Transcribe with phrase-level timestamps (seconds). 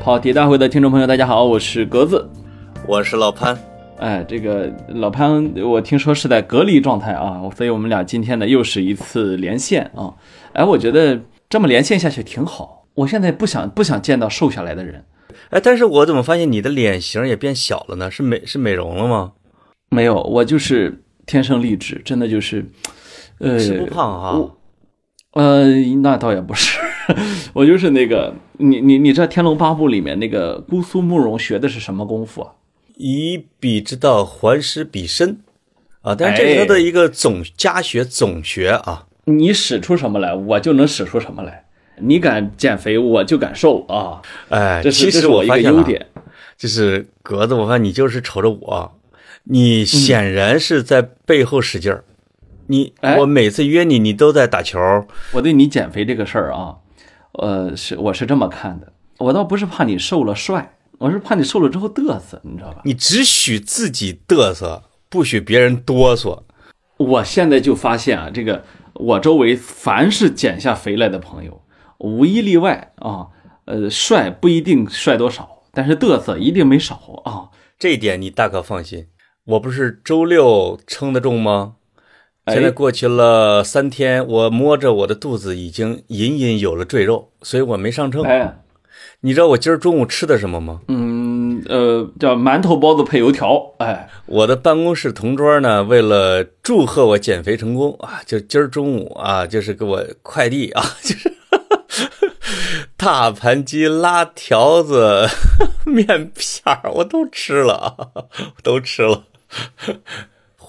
[0.00, 2.26] 跑题大会的听众朋友，大家好，我是格子。
[2.86, 3.56] 我是老潘，
[3.98, 10.14] 哎，这个老潘，我听说是在隔离状态啊，所以我们俩今天呢又是一次连线啊。
[10.54, 11.20] 哎，我觉得
[11.50, 12.86] 这么连线下去挺好。
[12.94, 15.04] 我现在不想不想见到瘦下来的人。
[15.50, 18.10] 哎，但是我怎么发现你的脸型也变小了呢？
[18.10, 19.32] 是美是美容了吗？
[19.90, 22.64] 没有，我就是天生丽质，真的就是，
[23.38, 25.66] 呃，吃不胖哈、我呃，
[26.02, 26.80] 那倒也不是，
[27.52, 32.52] 我就是那个，你你你知道《天龙八部》里面那个姑苏慕容学的是什么功夫啊？
[32.96, 35.38] 以彼之道还施彼身
[36.02, 36.14] 啊！
[36.14, 39.06] 但是这是他的一个总家学总学啊。
[39.24, 41.64] 你使出什么来，我就能使出什么来。
[42.02, 44.22] 你敢减肥，我就敢瘦啊！
[44.48, 46.06] 哎，这是其实是我一个优点。
[46.56, 48.98] 就是格子，我发现你就是瞅着我，
[49.44, 52.04] 你显然是在背后使劲儿。
[52.66, 54.78] 你哎我每次约你，你都在打球。
[55.32, 56.76] 我对你减肥这个事儿啊，
[57.32, 62.82] 呃，是我是这么看的，我倒不是怕你瘦了帅，我是怕你瘦了之后嘚瑟，你知道吧？
[62.84, 66.42] 你只许自己嘚瑟，不许别人哆嗦。
[66.96, 68.64] 我现在就发现啊，这个
[68.94, 71.62] 我周围凡是减下肥来的朋友，
[71.98, 73.28] 无一例外啊，
[73.64, 77.48] 呃，帅不一定帅多少，但是嘚瑟一定没少啊。
[77.78, 79.06] 这一点你大可放心，
[79.44, 81.76] 我不是周六称的重吗？
[82.44, 88.24] 哎现在过去了三天，我摸着我的肚子已经隐隐有了赘肉，所以我没上秤。
[88.24, 88.62] 哎，
[89.20, 90.80] 你知道我今儿中午吃的什么吗？
[90.88, 101.32] 嗯，呃，叫馒头包子配油条，哎，我的办公室同桌呢，为了祝贺我减肥成功啊，就今儿中午啊，就是给我快递啊，就 是
[102.96, 105.28] 大盘鸡、拉条子、
[105.84, 108.08] 面片儿，我都吃了啊，
[108.62, 109.24] 都吃了，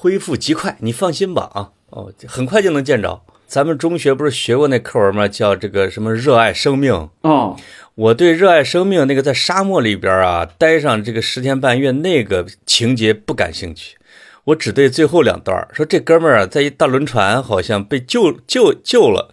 [0.01, 3.21] 恢复极快，你放心吧啊，哦，很快就能见着。
[3.45, 5.27] 咱们中学不是学过那课文吗？
[5.27, 7.07] 叫这个什么热爱生命。
[7.21, 7.55] 哦，
[7.93, 13.97] 我对热爱生命那个在沙漠里边啊待上这个十天半月那个情节不感兴趣，
[14.45, 19.31] 我只对最后两段说这哥们儿啊在一大轮船好像被救救救了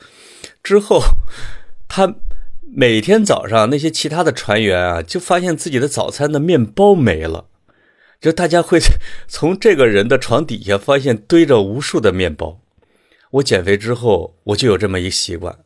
[0.63, 1.01] 之后，
[1.89, 2.17] 他
[2.71, 7.47] 每天早上那些其他的船员啊就发现自己的早餐的面包没了，
[8.21, 8.79] 就大家会
[9.29, 12.61] 从这个人的床底下发现堆着无数的面包。
[13.33, 15.59] 我减肥之后我就有这么一习惯，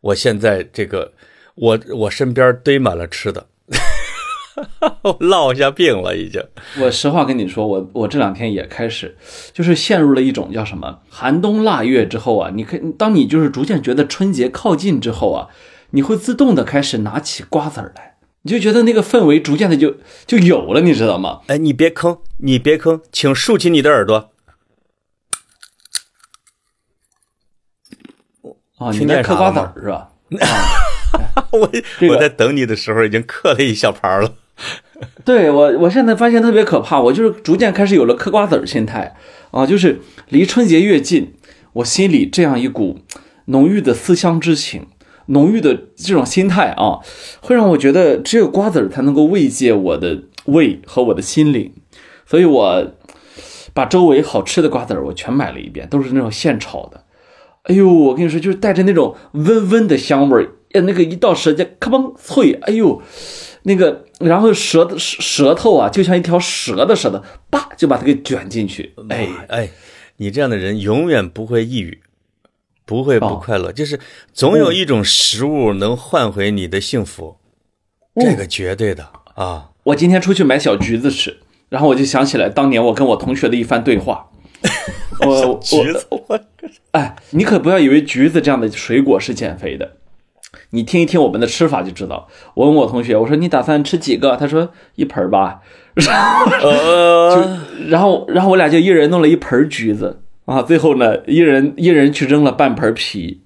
[0.00, 1.12] 我现在这个。
[1.58, 3.46] 我我身边堆满了吃的，
[5.00, 6.38] 我落下病了已经。
[6.78, 9.16] 我实话跟你说，我我这两天也开始，
[9.54, 15.48] 就是陷入了一种叫什么寒冬腊月之后啊，你可当你就是逐渐觉得春节靠近之后啊，
[15.92, 18.15] 你会自动的开始拿起瓜子儿来，
[18.46, 21.40] 你就觉得那个氛围逐渐的就就有了，你知道吗？
[21.48, 24.30] 哎，你别吭，你别吭，请竖起你的耳朵。
[28.78, 30.10] 啊，你在嗑瓜子是吧？
[31.50, 31.68] 我、
[31.98, 34.32] 这个我在等你的时候已经嗑了一小盘了。
[35.24, 39.16] 对我，我现在发现特别可怕，我就是逐渐开始有了嗑瓜子儿心态
[39.50, 41.34] 啊，就是离春节越近，
[41.72, 43.00] 我心里这样一股
[43.46, 44.86] 浓郁的思乡之情，
[45.26, 47.00] 浓郁的这种心态啊，
[47.40, 51.72] 会让我觉得只有瓜子儿才能够慰藉我的胃和我的心灵，
[52.26, 52.92] 所以我
[53.74, 57.04] 把周围好吃的瓜子儿我全买了一遍，都是那种现炒的。
[57.64, 63.02] 哎呦，我跟你说，就是带着那种温温的香味儿，呃，那个一到舌尖，咔嘣脆，哎呦，
[63.64, 67.20] 那个，然后舌舌舌头啊，就像一条蛇的舌头，
[67.50, 69.70] 叭就把它给卷进去，哎，哎，
[70.18, 71.98] 你这样的人永远不会抑郁，
[72.86, 74.00] 不会不哦快乐，就是
[74.32, 77.36] 总有一种食物能换回你的幸福，
[78.14, 79.70] 这个绝对的啊。
[79.82, 81.38] 我今天出去买小橘子吃，
[81.68, 84.28] 然后我就想起来当年我跟我同学的一番对话。
[85.20, 86.40] 我我橘子，我
[86.92, 89.92] 哎，你可不要以为橘子这样的水果是减肥的，
[90.70, 92.28] 你听一听我们的吃法就知道。
[92.54, 94.36] 我问我同学，我说你打算吃几个？
[94.36, 95.60] 他说一盆儿吧。
[96.62, 103.42] 呃，然后，然后我俩就一人弄了一盆橘子啊，最后呢，一人一人去扔了半盆皮。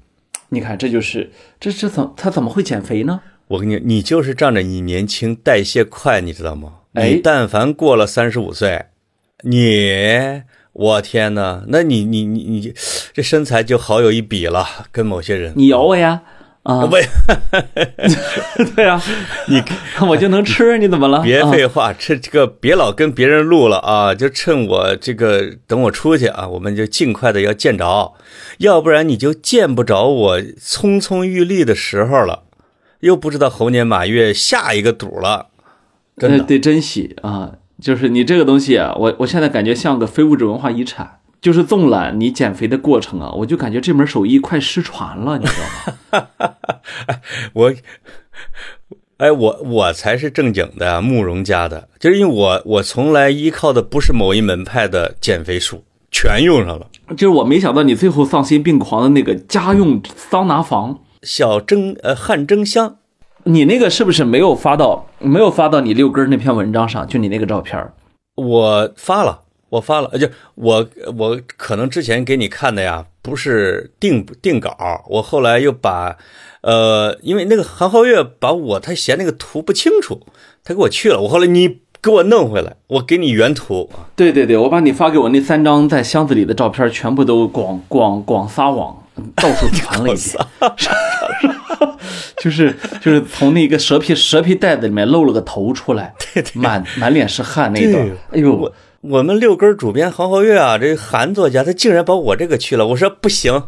[0.50, 3.20] 你看，这就是这这怎他怎么会减肥呢？
[3.48, 6.74] 我跟你，你就是仗着你年轻，代谢快，你知道吗？
[6.92, 8.86] 哎你但凡过了三十五岁，
[9.42, 10.42] 你，
[10.72, 12.74] 我天呐，那你你你你
[13.12, 15.52] 这身材就好有一比了，跟某些人。
[15.56, 16.22] 你咬我呀！
[16.70, 17.04] 啊， 喂，
[18.76, 19.02] 对啊，
[19.48, 19.60] 你
[20.06, 21.20] 我就能吃，你怎么了？
[21.20, 24.14] 别啊废话，这这个别老跟别人录了啊！
[24.14, 28.14] 就趁我这个等我出去啊，我们就尽快的要见着，
[28.58, 32.44] 要不然你就见不着我匆匆欲立的时候了，
[33.00, 35.46] 又不知道猴年马月下一个赌了，
[36.16, 36.38] 真的。
[36.38, 37.54] 呃得珍惜啊！
[37.80, 41.19] 就是你这个东西啊，我我现在感觉像个非物质文化遗产。
[41.40, 45.52] 就是纵览你减肥的过程啊，我就感觉这门手艺快失传了，你知
[46.12, 46.54] 道吗？
[47.54, 47.74] 我
[49.18, 56.86] 哎，我我才是正经的慕容家的，就是因为我我从来依靠的不是某一门派的减肥术，全用上了。
[57.10, 62.96] 就是我没想到你最后丧心病狂的那个家用桑拿房，小蒸呃汗蒸箱，
[63.44, 67.06] 你那个是不是没有发到没有发到你六根那篇文章上？
[67.06, 67.92] 就你那个照片儿
[68.36, 70.86] 我发了，我发了，呃就我
[71.16, 76.18] 我可能之前给你看的呀，不是定定稿，我后来又把，
[76.60, 80.26] 呃，因为那个韩浩月把我他嫌那个图不清楚，
[80.62, 89.06] 他给我去了，我后来你给我弄回来，我给你原图，对对对，我把你发给我那三张在箱子里的照片全部都广广广撒网，
[89.36, 90.36] 到处传了一遍。
[92.42, 96.14] 就是就是从那个蛇皮蛇皮袋子里面露了个头出来，
[96.54, 98.16] 满满脸是汗那一段对。
[98.32, 98.72] 哎呦
[99.02, 103.62] 我，们六根主编韩浩月啊，这韩作家他竟然把我这个去了，我说不行，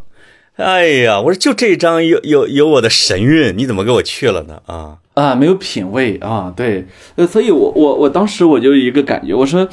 [0.57, 4.61] 哎呀，我说就这张有有有我的神韵，你怎么给我去了呢？
[4.67, 6.87] 啊，啊，没有品味啊，对，
[7.17, 9.67] 呃，所以我我我当时我就一个感觉，我说，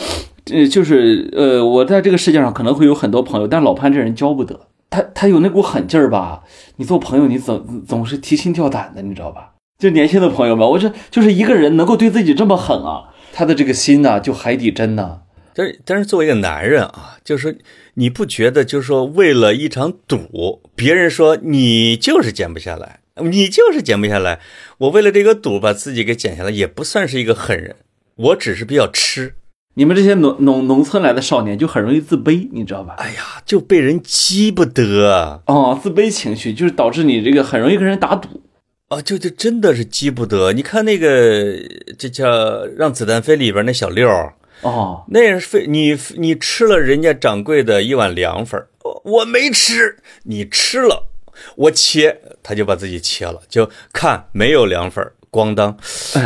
[0.50, 6.44] 呃，就是呃，我在这个世界上可能会有很多朋友，但老潘这人交不得，他他有那股狠劲儿吧，
[6.78, 9.56] 你做朋友你总总是提心吊胆的，你知道吧？
[9.78, 15.20] 就年轻的朋友们，我这就是一个人能够对自己这么狠啊，他的这个心呐、就海底针呐、
[15.54, 17.60] 但是但是作为一个男人啊，就是说
[17.96, 24.40] 你不觉得就是说为了一场赌，别人说你就是减不下来，你就是减不下来，
[24.78, 27.76] 我为了这个赌把自己给减下来，也不算是一个狠人，
[28.16, 29.36] 我只是比较吃。
[29.76, 32.96] 你们这些农农农村来的少年就很容易自卑，你知道吧？
[32.98, 38.42] 哎呀，就被人激不得哦，自卑情绪就是导致你这个很容易跟人打赌。
[38.90, 40.52] 啊，就就真的是激不得。
[40.52, 41.56] 你看那个，
[41.98, 42.28] 这叫
[42.76, 51.08] 《让子弹飞》里边那小六儿，哦，那是非你你吃了人家掌柜的一碗凉粉儿，我我没吃，你吃了，
[51.56, 55.78] 我切，他就把自己切了，就看没有凉粉儿，咣当，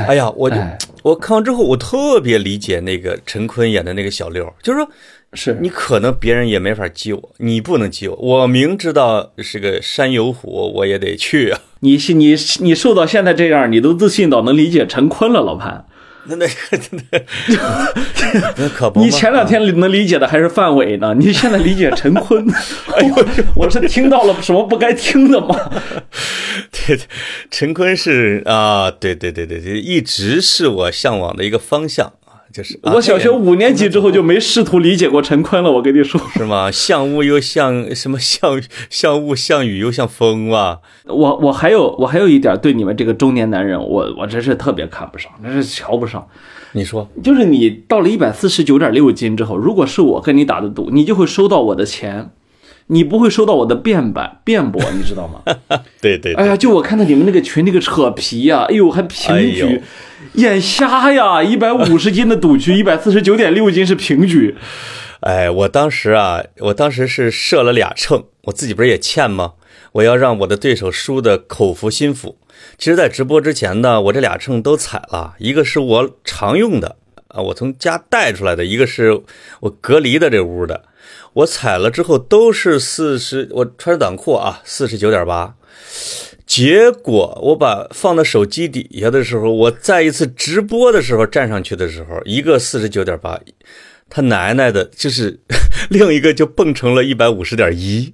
[0.07, 4.89] 哎呀，我就哎我看完之后，我特别理解那个陈坤演的那个小六儿，就是说
[5.33, 11.59] 是你可能别人也没法激我，你不能激我，我明知道是个山有虎，我也得去啊。
[11.81, 15.85] 你是你你瘦到现在这样，你都自信到能理解陈坤了，老潘。
[16.25, 16.47] 那那
[18.57, 19.01] 那可不。
[19.01, 22.45] 你前两天能理解的还是范伟呢，你现在理解陈坤。
[22.95, 25.55] 哎呦， 我是听到了什么不该听的吗？
[26.71, 26.99] 对对，
[27.51, 32.22] 陈坤是啊，对对对对对，一直是我向往的一个方向啊，
[32.53, 36.21] 就是啊我小学五年级之后就没试图理解过陈坤了，我跟你说。
[36.37, 36.69] 是吗？
[36.71, 38.19] 像雾又像什么？
[38.19, 40.79] 像像雾像雨又像风啊？
[41.05, 46.27] 我我还有我还有一点对你们这个中年男人，我我真是特别看不上，真是瞧不上。
[46.73, 52.31] 你说就是你到了一百四十九点六斤之后，如果是我跟你打的赌，你就会收到我的钱，
[52.87, 55.41] 你不会收到我的辩白辩驳， 你知道吗？
[56.01, 59.81] 对对对，哎呀，就我看到你们那个群那个扯皮呀、哎呦还平局，哎
[60.35, 61.43] 眼瞎呀！
[61.43, 64.55] 一百五十斤的赌局， 一百四十九点六斤是平局。
[65.19, 69.53] 哎，我当时啊，我当时是设了俩秤，我自己不是也欠吗？
[69.93, 72.37] 我要让我的对手输的口服心服。
[72.77, 76.95] 其实，在直播之前呢，我这俩秤都踩了，一个是我常用的
[77.27, 79.21] 啊，我从家带出来的，一个是
[79.61, 80.83] 我隔离的这屋的。
[81.33, 85.55] 我踩了之后都是四十，我穿着短裤啊，四十九点八。
[86.45, 93.39] 结果我把放到手机底下的时候，我再一次直播的时候站上去的时候，一个四十九点八，
[94.09, 95.39] 他奶奶的，就是
[95.89, 98.13] 另一个就蹦成了一百五十点一。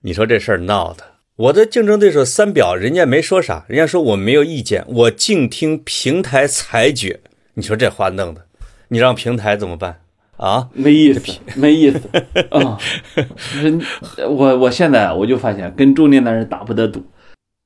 [0.00, 1.04] 你说这事儿闹的，
[1.36, 7.20] 我的竞争对手三表人家没说啥，人家说我没有意见，我静听平台裁决。
[7.54, 8.46] 你说这话弄的，
[8.88, 10.00] 你让平台怎么办
[10.42, 10.68] 啊？
[10.72, 11.20] 没意思，
[11.54, 12.00] 没意思
[12.50, 12.76] 啊！
[13.14, 13.80] 就是
[14.26, 17.00] 我我现在我就发现跟中年男人打不得赌，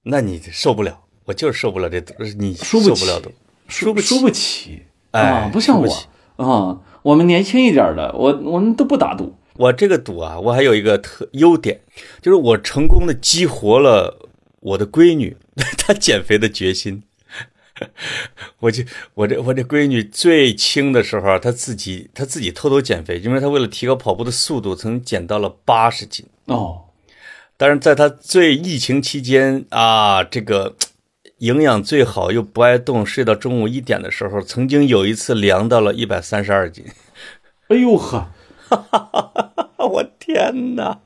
[0.03, 3.33] 那你受不了，我就是受不了这赌，你输不起受不了赌，
[3.67, 5.51] 输不起输不起哎啊！
[5.51, 5.91] 不像我
[6.37, 9.35] 啊，我们年轻一点的，我我们都不打赌。
[9.55, 11.81] 我这个赌啊，我还有一个特优点，
[12.21, 14.29] 就是我成功的激活了
[14.61, 15.35] 我的闺女
[15.79, 17.03] 她减肥的决心。
[18.61, 18.83] 我就
[19.15, 26.27] 我这我这闺女最轻的时候啊，她自己她自己偷偷减肥，因为她为了提高跑步的速度，曾减到了八十斤。
[26.47, 26.85] 哦，
[27.57, 30.75] 但是在她最疫情期间啊，这个
[31.39, 36.85] 营养最好又不爱动，睡到中午一点的时候，曾经有一次量到了一百三十二斤。
[37.69, 38.29] 哎呦呵，
[39.79, 41.01] 我天哪！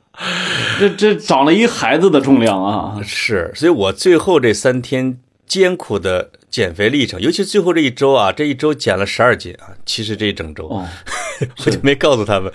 [0.79, 3.01] 这这长了一孩子的重量啊！
[3.03, 9.71] 是，所以我最后这三天艰苦的减肥历程，尤其最后这一周啊，这一周减了十二斤啊。
[9.85, 10.87] 其实这一整周，哦，
[11.65, 12.51] 我就没告诉他们。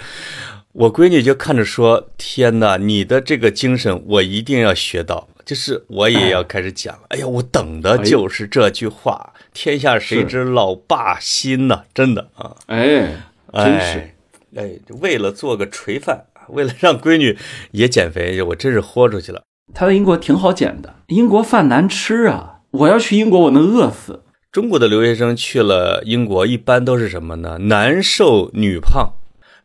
[0.73, 5.27] 我闺女就看着说：“天哪，你的这个精神我一定要学到。
[5.47, 7.03] 就是我也要开始减了。
[7.11, 13.15] 哎呀，我等的就是这句话：“天下谁知老爸心呐！”真的啊，哎，
[13.55, 14.11] 真是，
[14.57, 17.39] 哎，为了做个垂范，为了让闺女
[17.71, 19.43] 也减肥，我真是豁出去了。
[19.73, 22.56] 他在英国挺好减的，英国饭难吃啊！
[22.79, 24.23] 我要去英国，我能饿死。
[24.53, 27.59] 中国的留学生去了英国，一般都是什么呢？
[27.63, 29.13] 男瘦女胖。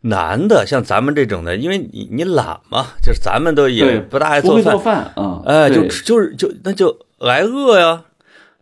[0.03, 8.05] 男的像咱们这种的，因为你你懒嘛，就是咱们都也不大爱做饭，做饭啊，哎，就就是就那就挨饿呀。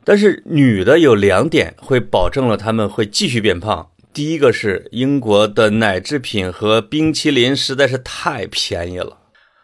[0.03, 3.87] 但是女的有两点会保证了他们会继续变胖。
[4.11, 9.18] 第一个是英国的奶制品和冰淇淋实在是太便宜了，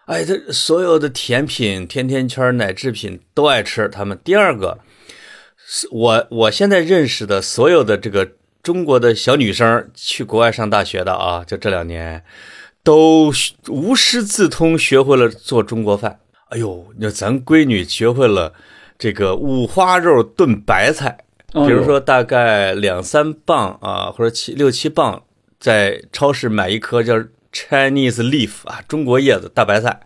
[0.05, 3.87] 哎，这所有的甜品、甜甜圈、奶制品都爱吃。
[3.89, 4.79] 他们第二个
[5.57, 8.31] 是我我现在认识的所有的这个。
[8.65, 12.23] 中国的小女生去国外上大学的啊，就这两年，
[12.81, 13.31] 都
[13.67, 16.19] 无师自通学会了做中国饭。
[16.49, 18.55] 哎呦，那咱闺女学会了
[18.97, 21.15] 这个五花肉炖白菜，
[21.53, 25.21] 比如说大概两三磅啊，或者七六七磅，
[25.59, 27.23] 在超市买一颗叫
[27.55, 30.01] Chinese leaf 啊，中国叶子大白菜，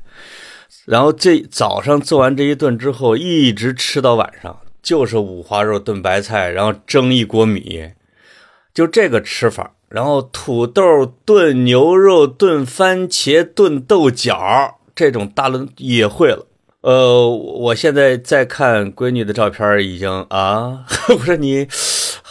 [0.85, 7.89] 然后这早上做完这一顿之后，一直吃到晚上，就是五花肉炖白菜，然后蒸一锅米。
[8.71, 16.45] 就这个吃法，然后土豆炖牛肉、炖番茄、炖豆角，这种大轮也会了。
[16.81, 21.67] 呃，我现在在看闺女的照片，已经啊， 我说你，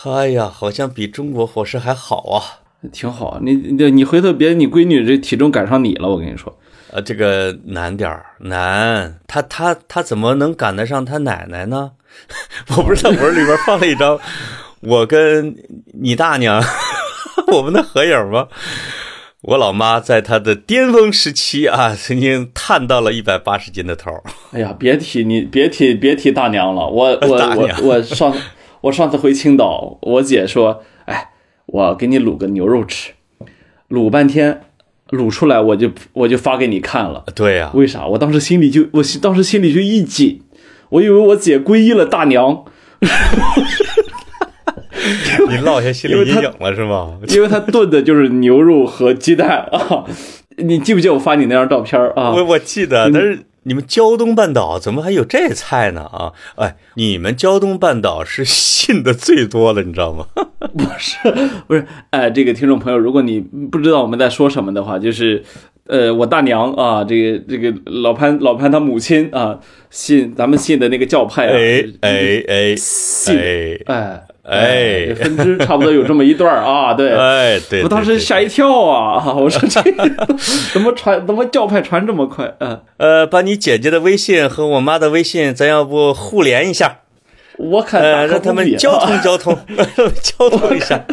[0.04, 3.38] 哎呀，好像比中国伙食还好啊，挺好。
[3.42, 6.56] 你你你回头别你闺女这体重赶上你了，我跟你说，
[6.92, 11.92] 呃，这个难点儿难，她她她怎么能赶得上她奶奶呢？
[12.76, 14.18] 我不知道，我里边放了一张。
[14.80, 15.56] 我跟
[16.00, 16.62] 你大娘，
[17.52, 18.48] 我们的合影吗？
[19.42, 24.10] 我老妈在她的巅峰时期啊，曾经探到了一百八十斤的头。
[24.52, 26.86] 哎呀，别提你，别提，别提大娘了。
[26.86, 28.34] 我我 我我上
[28.80, 30.97] 我上次回青岛，我姐说，哎，
[31.68, 33.12] 我给你卤个牛肉吃，
[33.88, 34.62] 卤半天，
[35.10, 37.24] 卤出来我就我就发给你看了。
[37.34, 38.06] 对呀，为啥？
[38.06, 40.42] 我当时心里就我当时心里就一紧，
[40.90, 42.64] 我以为我姐皈依了大娘。
[45.48, 47.18] 你落下心理阴影了是吗？
[47.28, 50.04] 因为他炖的就是牛肉和鸡蛋啊！
[50.56, 52.32] 你记不记得我发你那张照片啊？
[52.34, 56.02] 我我记得，但是你们胶东半岛怎么还有这菜呢？
[56.04, 60.26] 啊，哎，你们胶东半岛是 信的最多的，你知道吗？
[60.74, 61.16] 不是，
[61.66, 65.42] 不是，哎，这个听众朋友，如果你不知道我们在说什么的话，就是，
[65.86, 69.58] 呃，我大娘啊，这个这个老潘老潘他母亲啊，
[69.90, 73.78] 信咱们信的那个教派啊，哎哎哎，信哎。
[73.86, 74.22] 哎，
[75.14, 79.82] 分支差不多有这么一段啊， 对，哎，对，我当时吓一跳啊， 我说这
[80.72, 82.54] 怎么传，怎么教派传这么快？
[82.60, 87.00] 嗯，呃，把你姐姐的微信和我妈的微信，咱要不互联一下？
[87.58, 89.58] 我看 让他们交通交通，
[90.22, 91.04] 交通一下，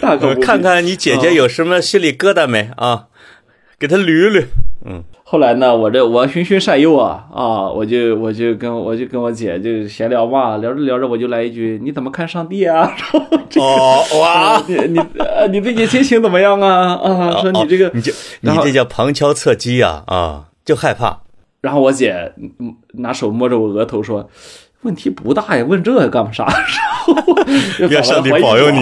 [0.00, 3.06] 大哥，看看你姐姐有什么心里疙瘩没啊？
[3.78, 4.44] 给他捋捋，
[4.84, 5.04] 嗯。
[5.28, 12.88] 后来呢，我这我循循善诱啊啊，我就我就跟我就跟我姐就闲聊嘛，聊着聊着我就来一句，你怎么看上帝啊？
[13.58, 15.00] 哦哇，你你
[15.50, 16.94] 你最近心情怎么样啊？
[16.94, 21.22] 啊，说你这个，你就你这叫旁敲侧击啊啊，就害怕。
[21.60, 22.32] 然后我姐
[22.92, 24.30] 拿手摸着我额头说，
[24.82, 26.46] 问题不大呀，问这干啥？
[27.90, 28.78] 愿上帝保佑你。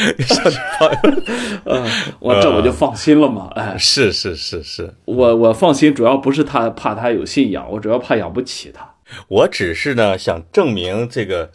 [0.24, 0.52] 上
[1.64, 1.86] 嗯，
[2.18, 3.50] 我这我就放心了嘛。
[3.54, 8.94] 哎，是是是是，我我放心，主要不是他怕他有信仰，我主要怕养不起他。
[9.28, 11.50] 我只是呢想证明这个，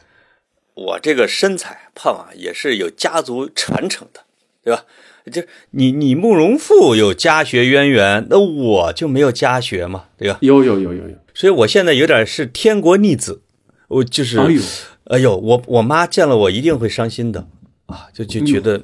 [0.74, 4.22] 我这个身材胖啊，也是有家族传承的，
[4.64, 4.84] 对吧？
[5.32, 10.38] 就你你慕容复有家学渊源，那我就没有家学嘛，对吧？
[10.42, 13.42] 有有有有有，所以我现在有点是天国逆子，
[13.88, 14.62] 我就是，哎呦，
[15.06, 17.48] 哎呦，我我妈见了我一定会伤心的。
[17.88, 18.84] 啊，就就觉得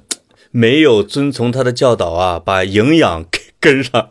[0.52, 4.10] 没有遵从他的教导啊，把营养给跟上，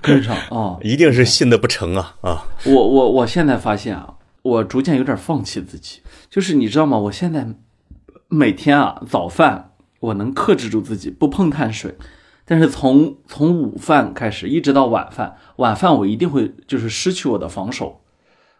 [0.00, 2.48] 跟上啊， 一定是信的不成啊啊！
[2.64, 6.00] 我我我现在发现啊，我逐渐有点放弃自己，
[6.30, 6.98] 就是你知道吗？
[6.98, 7.46] 我现在
[8.28, 11.94] 每天啊，早饭我能克制住自己不碰碳水，
[12.44, 18.00] 但是从从午饭开始一直到晚饭，晚饭我一定会就是失去我的防守，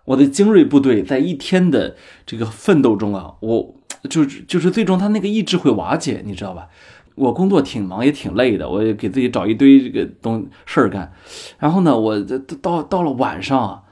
[0.07, 3.75] 我的精锐部队在一天的这个奋斗中啊，我。
[4.09, 6.69] 就是就是最终他那个意志会瓦解，你知道吧？
[7.15, 11.13] 我工作挺忙也挺累的，我也给自己找一堆这个东事儿干。
[11.59, 12.21] 然后呢，我
[12.63, 13.83] 到到了晚上啊，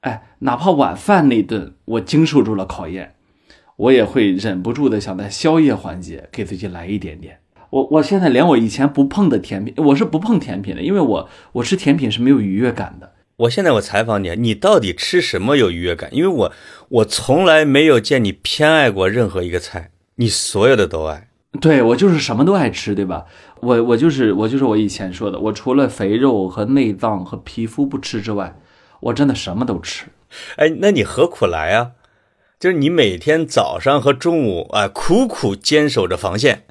[0.00, 3.14] 哎，哪怕晚饭那顿我经受住了考验，
[3.76, 7.38] 我也会忍不住的想在宵夜环节给自己来一点点。
[7.70, 13.11] 我我现在连我以前不碰的甜品，我是不碰甜品的，因为我我吃甜品是没有愉悦感的。
[13.42, 16.08] 我现在我采访你，你到底吃什么有愉悦感？
[16.14, 16.52] 因为我
[16.88, 21.28] 我从来没有见你偏爱过任何一个菜，你所有的都爱。
[21.60, 23.24] 对我就是什么都爱吃，对吧？
[23.60, 28.56] 我我就是我就是我以前说的，我除了肥肉和内脏和皮肤不吃之外，
[29.00, 30.06] 我真的什么都吃。
[30.56, 31.92] 哎，那你何苦来啊？
[32.60, 36.64] 就是你每天早上和中午啊，苦苦坚守着防线，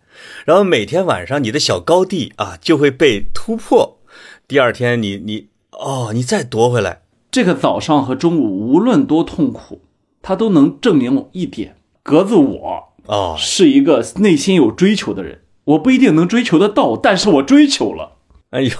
[0.46, 4.00] 然后每天晚上你的小高地啊就会被突破，
[4.48, 5.50] 第二天你你
[5.81, 7.01] 哦，你再夺回来。
[7.31, 9.81] 这个早上和中午无论多痛苦，
[10.21, 15.41] 它都能证明一点：格子我啊，是一个内心有追求的人。
[15.63, 18.17] 我不一定能追求得到，但是我追求了。
[18.51, 18.71] 哎呦，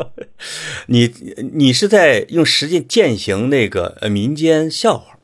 [0.88, 1.12] 你
[1.54, 5.18] 你是在用实践践行那个呃民间笑话，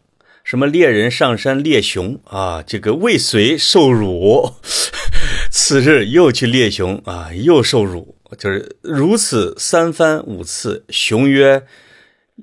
[0.45, 4.53] 什么猎人上山猎熊啊，这个未遂受辱，
[5.51, 10.85] 次日又去猎熊啊，又受辱，就是如此三番五次。
[10.89, 11.65] 雄曰：“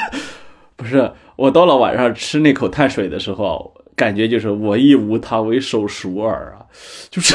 [0.75, 3.73] 不是，我到了晚上吃那口碳水的时候。
[3.95, 6.67] 感觉就是我亦无他，为手熟耳啊，
[7.09, 7.33] 就是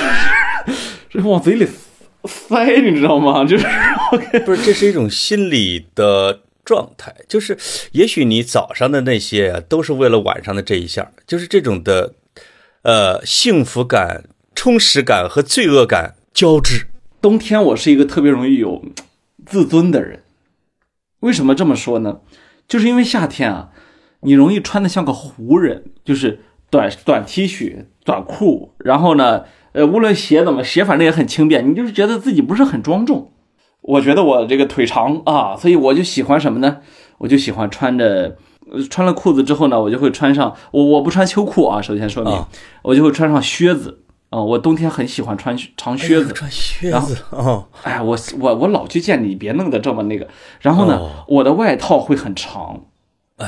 [1.08, 1.66] 这 往嘴里
[2.24, 3.46] 塞，你知道吗？
[3.46, 3.66] 就是
[4.44, 7.56] 不是，这是一种心理的状态，就是
[7.92, 12.12] 也许你早上的那些啊，都是为了晚上的这一下，就是这种的
[12.82, 16.86] 呃幸福感、充实感和罪恶感交织。
[17.20, 18.82] 冬天我是一个特别容易有
[19.46, 20.22] 自尊的人，
[21.20, 22.20] 为什么这么说呢？
[22.66, 23.70] 就是因为夏天啊，
[24.20, 26.40] 你容易穿的像个湖人，就是。
[26.72, 31.68] 短短 T 恤、短裤，然后呢，呃，无论鞋怎么鞋，反正也很轻便。
[31.68, 33.32] 你就是觉得自己不是很庄重。
[33.80, 36.76] 我觉得我这个腿长啊，所以我就喜欢什么呢？
[37.18, 38.36] 我就喜欢穿着，
[38.90, 41.80] 穿了裤子之后呢，我就会穿上我我不穿秋裤啊。
[41.80, 42.44] 首先说明，
[42.82, 44.40] 我就会穿上靴子啊。
[44.40, 47.66] 我冬天很喜欢穿长靴子，穿靴子哦。
[47.82, 50.28] 哎，我我我老去见你，别弄得这么那个。
[50.60, 52.82] 然后呢，我的外套会很长。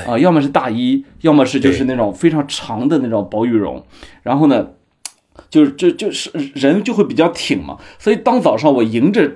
[0.07, 3.85] 啊，要么是大衣，要么是就是那种非常长的那种薄羽绒，
[4.23, 4.69] 然后呢，
[5.51, 9.31] 就是就就是人就会比较挺嘛，所以当早上我迎着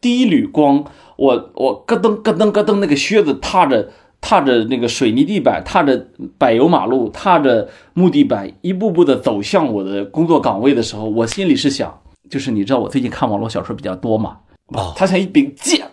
[0.00, 3.90] 第一缕光，我我咯噔咯噔咯噔那个靴子踏着
[4.22, 6.06] 踏着那个水泥地板，踏着
[6.38, 15.86] 柏油马路，踏着木地板，一步步的走向我的工作岗位的时候，我心里是想，就是你知道我最近看网络小说比较多嘛，哦，他像一柄剑。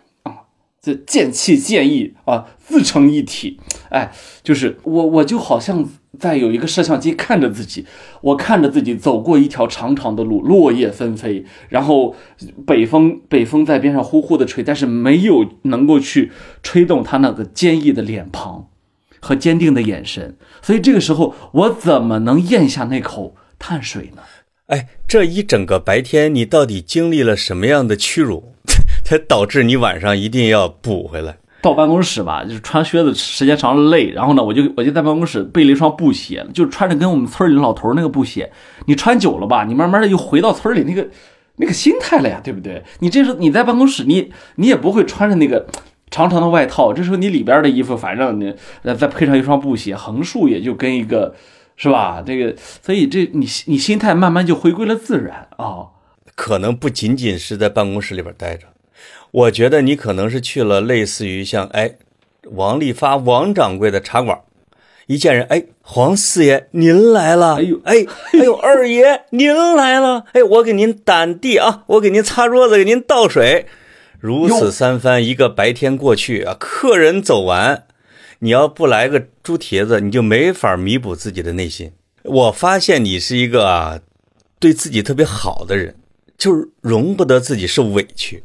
[0.82, 3.60] 这剑气剑意啊，自成一体。
[3.90, 4.12] 哎，
[4.44, 5.90] 就是我，我就好像
[6.20, 7.86] 在有一个摄像机看着自己，
[8.22, 12.16] 我看着自己走过一条长长的路，落叶纷飞，然后
[12.68, 18.68] 北风北风在边上呼呼的吹，但是没有能够去吹动他那个坚毅的脸庞
[19.20, 20.38] 和坚定的眼神。
[20.62, 24.22] 所以这个时候，我怎么能咽下那口碳水呢？
[24.68, 28.54] 哎，这一整个白天，你到底经历了什么样的屈辱？
[29.10, 31.36] 才导致你晚上一定要补回来。
[31.64, 38.52] 到办公室吧，就是穿靴子时间长了累，然后呢，我就我就在办公室备了一双布鞋，就穿着跟我们村里老头那个布鞋。
[38.86, 41.08] 你穿久了吧，你慢慢的又回到村里那个
[41.56, 42.84] 那个心态了呀，对不对？
[43.00, 45.66] 你这时候你在办公室，你你也不会穿着那个
[46.12, 48.54] 长长的外套，这时候你里边的衣服，反正你
[48.96, 51.34] 再配上一双布鞋，横竖也就跟一个
[51.78, 52.22] 是吧？
[52.24, 55.88] 这个，所以这你你心态慢慢就回归了自然啊。
[56.36, 58.68] 可能不仅仅是在办公室里边待着。
[59.32, 61.96] 我觉得你可能是去了类似于像哎，
[62.52, 64.40] 王利发王掌柜的茶馆，
[65.08, 73.68] 一见人哎，黄四爷您来了，哎呦哎哎呦 二爷您来了，哎我给您掸地啊，我给您擦桌子，给您倒水，
[74.20, 77.86] 如此三番，一个白天过去啊，客人走完，
[78.40, 81.92] 你要不来个猪蹄子，你就没法弥补自己的内心。
[82.24, 84.00] 我发现你是一个啊，
[84.60, 85.96] 对自己特别好的人，
[86.38, 88.44] 就是容不得自己受委屈。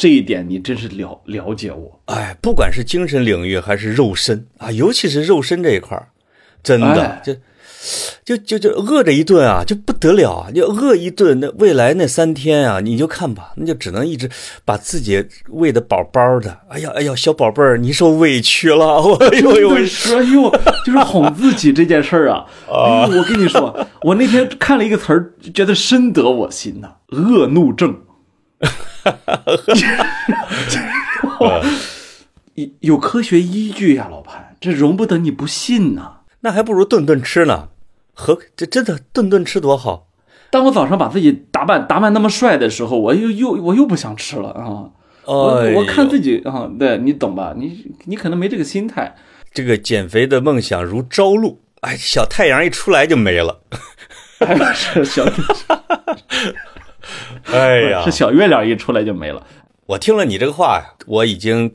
[0.00, 5.94] 这一点你真是了了解我，哎，不管是精神领域还是肉身啊，尤其是肉身这一块
[6.62, 7.34] 真的就
[8.24, 10.50] 就就就饿着一顿啊，就不得了啊！
[10.50, 14.30] 就饿一顿，那未来那三天啊，你就看吧，那就只能一直
[14.64, 16.60] 把自己喂的饱饱的。
[16.68, 20.50] 哎呀哎呀，小宝贝儿，你受委屈了， 哎呦呦，哎呦，
[20.86, 22.46] 就是哄自己这件事儿啊。
[22.72, 27.94] 啊，我跟你说，我那天看了一个词儿，觉得深得我心呐，恶怒症。
[29.02, 29.36] 哈哈
[31.38, 31.62] 哈
[32.54, 36.18] 有有科学依据呀，老潘，这容不得你不信呐。
[36.40, 37.68] 那还不如顿顿吃呢，
[38.12, 40.08] 和这真的顿顿吃多好。
[40.50, 44.90] 当我早上把自己打扮打扮那么帅的时候，我又又我又不想吃了啊。
[45.26, 47.54] 我我看自己啊，对你懂吧？
[47.56, 49.14] 你你可能没这个心态。
[49.52, 53.60] 这个减肥的梦想如朝露，哎，小太阳一出来就没了。
[54.40, 55.24] 还是小。
[57.52, 59.46] 哎呀是，小月亮一出来就没了。
[59.86, 61.74] 我听了你这个话呀，我已经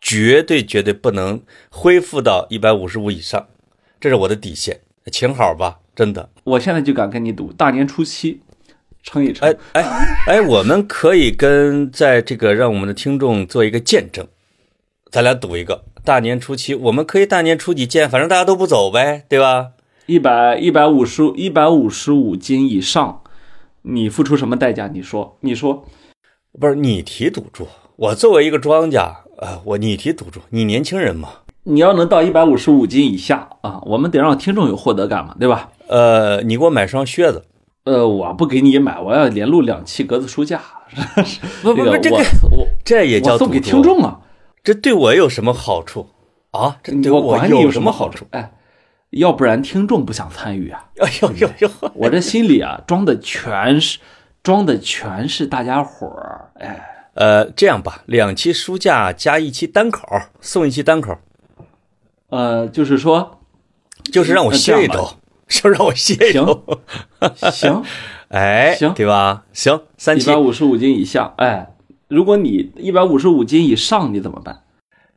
[0.00, 3.46] 绝对绝对不能恢复到一百五十五以上，
[4.00, 4.80] 这是我的底线，
[5.10, 6.28] 请好吧，真的。
[6.44, 8.40] 我现在就敢跟你赌，大年初七
[9.02, 9.48] 称一称。
[9.48, 14.26] 哎哎哎，我们可以跟在这个让我们的听众做一个见证，
[15.10, 19.72] 咱俩赌一个大年初七，我们可以大年初几见，反正大家都不走呗，对吧？
[20.06, 23.21] 一百一百五十一百五十五斤以上，
[23.82, 24.88] 你付出什么代价？
[24.88, 25.84] 你说，你说，
[26.58, 27.66] 不是你提赌注，
[27.96, 31.30] 我作为一个庄家，呃，我你提赌注，你年轻人嘛，
[31.64, 35.70] 你要能到一百五十五斤以下啊，我们得让听众有获得感嘛，对吧？
[35.88, 37.44] 呃，你给我买双靴子，
[37.84, 40.60] 呃，我不给你买，我要连录两期格子书架。
[41.62, 44.20] 不不不，这个个我我这也叫送给听众啊，
[44.62, 46.06] 这对我有什么好处
[46.50, 46.76] 啊？
[46.82, 48.18] 这对我管你有什么好处？
[48.18, 48.26] 处？
[48.30, 48.52] 哎，
[49.12, 50.90] 要不然听众不想参与啊。
[51.00, 51.70] 哎呦呦呦！
[51.94, 53.98] 我这心里啊装的全是
[54.42, 60.06] 装的全是大家伙儿，哎，呃，这样吧，两期书架加一期单口，
[60.40, 61.16] 送一期单口，
[62.30, 63.40] 呃，就是说，
[64.12, 65.14] 就是让我歇一周，
[65.48, 66.80] 就让我歇一行周。
[67.50, 67.82] 行，
[68.28, 69.44] 哎，行对吧？
[69.52, 71.74] 行，三期一百五十五斤以下，哎，
[72.08, 74.62] 如果你一百五十五斤以上，你怎么办？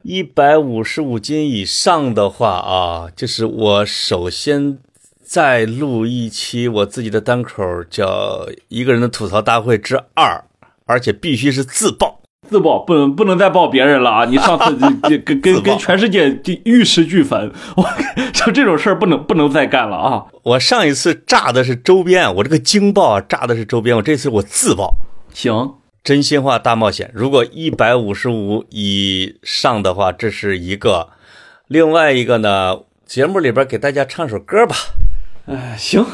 [0.07, 4.77] 一百五十五斤以上的话啊，就是我首先
[5.23, 10.45] 再录一期我自己的单口，叫《一个人的吐槽大会之二》，
[10.85, 12.21] 而且必须是自爆。
[12.47, 14.25] 自爆不能不能再爆别人了啊！
[14.25, 14.77] 你上次
[15.09, 17.83] 就就跟跟跟全世界玉石俱焚， 我
[18.31, 20.25] 像这种事儿不能不能再干了啊！
[20.43, 24.97] 我上一次炸的是周边，我这个惊爆啊炸的是周边，我这次我自爆。
[25.33, 25.73] 行，
[26.05, 31.09] 真心话大冒险，如果一百五十五以上的话，这是一个；
[31.65, 34.75] 另外一个呢，节目里边给大家唱首歌吧，
[35.47, 36.05] 哎，行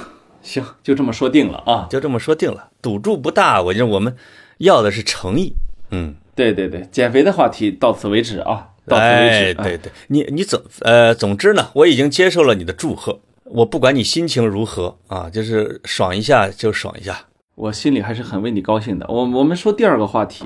[0.41, 1.87] 行，就这么说定了啊！
[1.89, 2.69] 就这么说定了。
[2.81, 4.15] 赌注不大，我觉得我们
[4.59, 5.53] 要的是诚意。
[5.89, 9.59] 嗯，对对对，减肥的话题到此为止啊，到此为哎，止。
[9.59, 17.25] 哎对对，你你总呃，总之呢，我已经接受了你的祝贺，我不管你心情如何啊，就是爽一下就爽一下。
[17.55, 19.05] 我心里还是很为你高兴的。
[19.09, 20.45] 我我们说第二个话题，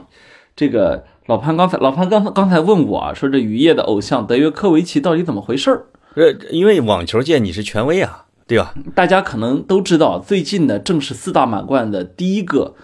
[0.55, 5.85] 这个老潘刚才老潘刚才刚才问我啊，说这雨夜的偶像德约科维奇到底怎么回事儿？
[6.15, 8.73] 呃，因为网球界你是权威啊，对吧？
[8.93, 12.75] 大家可能都知道，最近呢正是四大满贯的第一个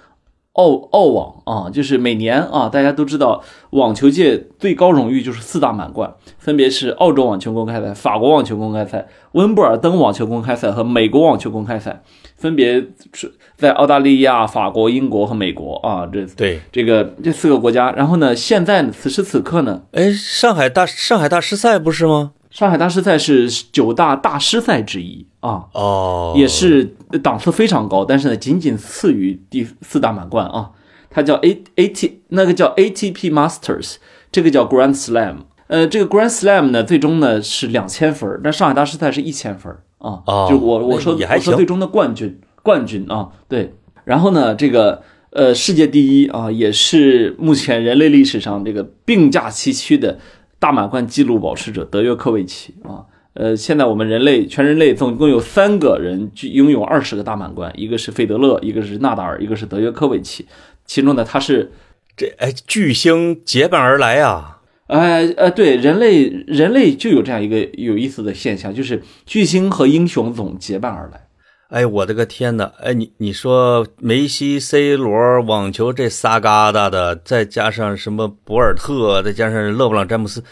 [0.53, 12.03] 澳澳网啊，就是每年啊，大家都知道网球界最高荣誉就是四大满贯，分别是澳洲网球公开赛、法国网球公开赛、温布尔登网球公开赛和美国网球公开赛，
[12.35, 17.91] 分别是在澳大利亚、法国、英国和美国啊，这对，这个这四个国家。
[17.93, 22.33] 然后呢，现在呢此时此刻呢，哎，上海大上海大师赛不是吗？
[22.49, 25.67] 上海大师赛是九大大师赛之一啊。
[25.73, 26.85] 哦，也是
[27.21, 30.71] 档次非常高，但是呢，仅仅次于第四大满贯啊。
[31.13, 33.95] 它叫 A A T，那个叫 ATP Masters，
[34.31, 35.39] 这个叫 Grand Slam。
[35.67, 40.23] 呃，这个 Grand Slam 呢，最终呢是两千分，但上海大师赛是一千分啊。
[40.25, 43.75] 哦就我我说我说最终的冠军冠军啊，对。
[44.05, 50.17] 然后呢，这个呃世界第一啊，也是目前人类历史上这个并驾齐驱的
[50.59, 53.03] 大满贯纪录保持者德约科维奇啊。
[53.33, 60.45] 呃，现在我们人类全人类总共有三个人具拥有二十个大满贯，一个是费德勒，一个是纳达尔，一个是德约科维奇。
[60.85, 61.71] 其中呢，他是
[62.17, 64.59] 这哎巨星结伴而来啊！
[64.87, 71.27] 哎呃，对，人类人类就有这样一个有意思的现象，就是巨星和英雄总结伴而来。
[71.69, 72.73] 哎，我的个天呐！
[72.81, 80.43] 哎，你你说梅西、C 罗网球这仨疙瘩的，再加上什么博尔特，再加上勒布朗詹姆斯，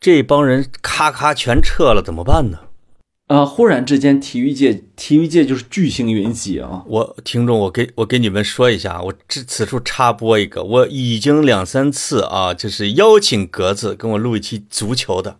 [0.00, 2.58] 这帮人咔咔全撤了，怎么办呢？
[3.26, 6.82] 啊、忽然之间，体育界体育界就是巨星云集啊！
[6.86, 15.36] 我听众，我给我给你们说一下，我这此处插播一个，我已经两三次啊，就是邀请格子跟我录一期足球的，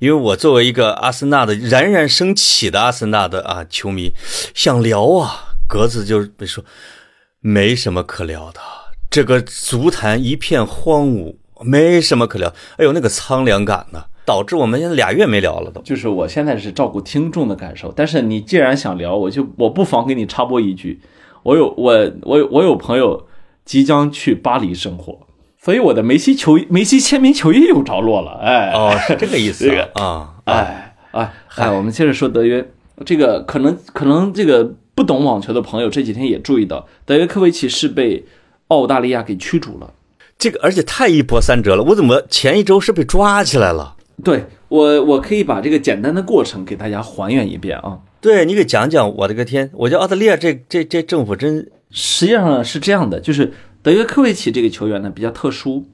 [0.00, 4.12] 因为我作为一个阿森纳的冉冉升起的阿森纳的啊球迷，
[4.52, 6.64] 想聊啊，格子就说
[7.38, 8.60] 没什么可聊的，
[9.08, 12.52] 这个足坛一片荒芜，没什么可聊。
[12.76, 15.80] 哎呦，那个苍凉感呢，导致我们现在俩月没聊了都。
[15.82, 21.00] 就是我现在是照顾听众的感受，但是你既然想聊，我就我不妨给你插播一句，
[21.42, 23.26] 我有我我有我有朋友
[23.64, 25.26] 即将去巴黎生活，
[25.60, 30.34] 所以我的梅西球梅西签名球衣有着落了，哎哦，是这个意思啊啊！
[30.44, 32.66] 哎哎哎，我们接着说德约，
[33.04, 38.24] 这个可能可能这个不懂网球的朋友这几天也注意到，德约科维奇是被
[38.68, 39.92] 澳大利亚给驱逐了。
[40.38, 43.96] 这个而且太一波三折了，我怎么前一周是被抓起来了？
[44.22, 47.98] 对我，我可以把这个简单的过程给大家还原一遍啊。
[48.20, 49.70] 对你给讲讲，我的个天！
[49.74, 55.84] 我觉得澳大利亚这这这政府真实际上是这样的，就是德约科维奇这个球员呢比较特殊，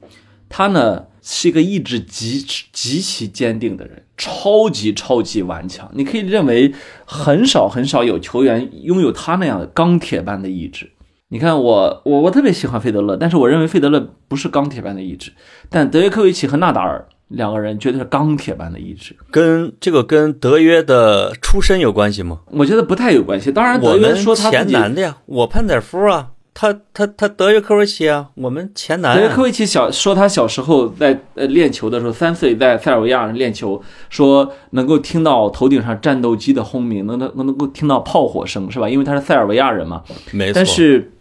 [0.47, 5.89] 他呢是一个意志极极其坚定的人，超级超级顽强。
[5.93, 6.73] 你可以认为
[7.05, 10.91] 很少很少有球员拥有他那样的钢铁般的意志。
[11.29, 15.31] 你看我我我特别喜欢费德勒，但是我认为费德勒不是钢铁般的意志，
[15.69, 19.15] 但德约科维奇和纳达尔两个人绝对是钢铁般的意志。
[19.31, 22.41] 跟这个跟德约的出身有关系吗？
[22.51, 23.51] 我觉得不太有关系。
[23.51, 29.15] 当然，德约我们前说他自己男的呀，我潘采夫啊，他他他德约科维奇啊，我们前男、啊。
[29.15, 38.87] 德约科维奇小说他小时候在呃练球的时候，三岁在塞尔维亚练球，说能够听到头顶上战斗机的轰鸣，能能能够听到炮火声，是吧？
[38.87, 40.03] 因为他是塞尔维亚人嘛。
[40.31, 40.53] 没错。
[40.53, 41.11] 但是，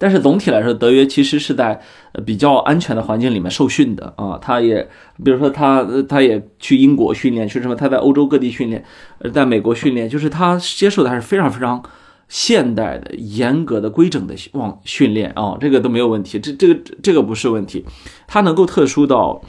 [0.00, 1.78] 但是总体来说，德约其实是在
[2.26, 4.38] 比较安全的环境里面受训的啊。
[4.40, 4.88] 他也，
[5.22, 7.76] 比如说他他也去英国训练，去什么？
[7.76, 8.82] 他在欧洲各地训练，
[9.32, 11.82] 在美国训练，就是他接受的还是非常非常
[12.26, 17.84] 现代的、严格的、规整的往训练啊，这个都没有问题，这这个这个不是问题，
[18.26, 19.42] 他能够特殊到。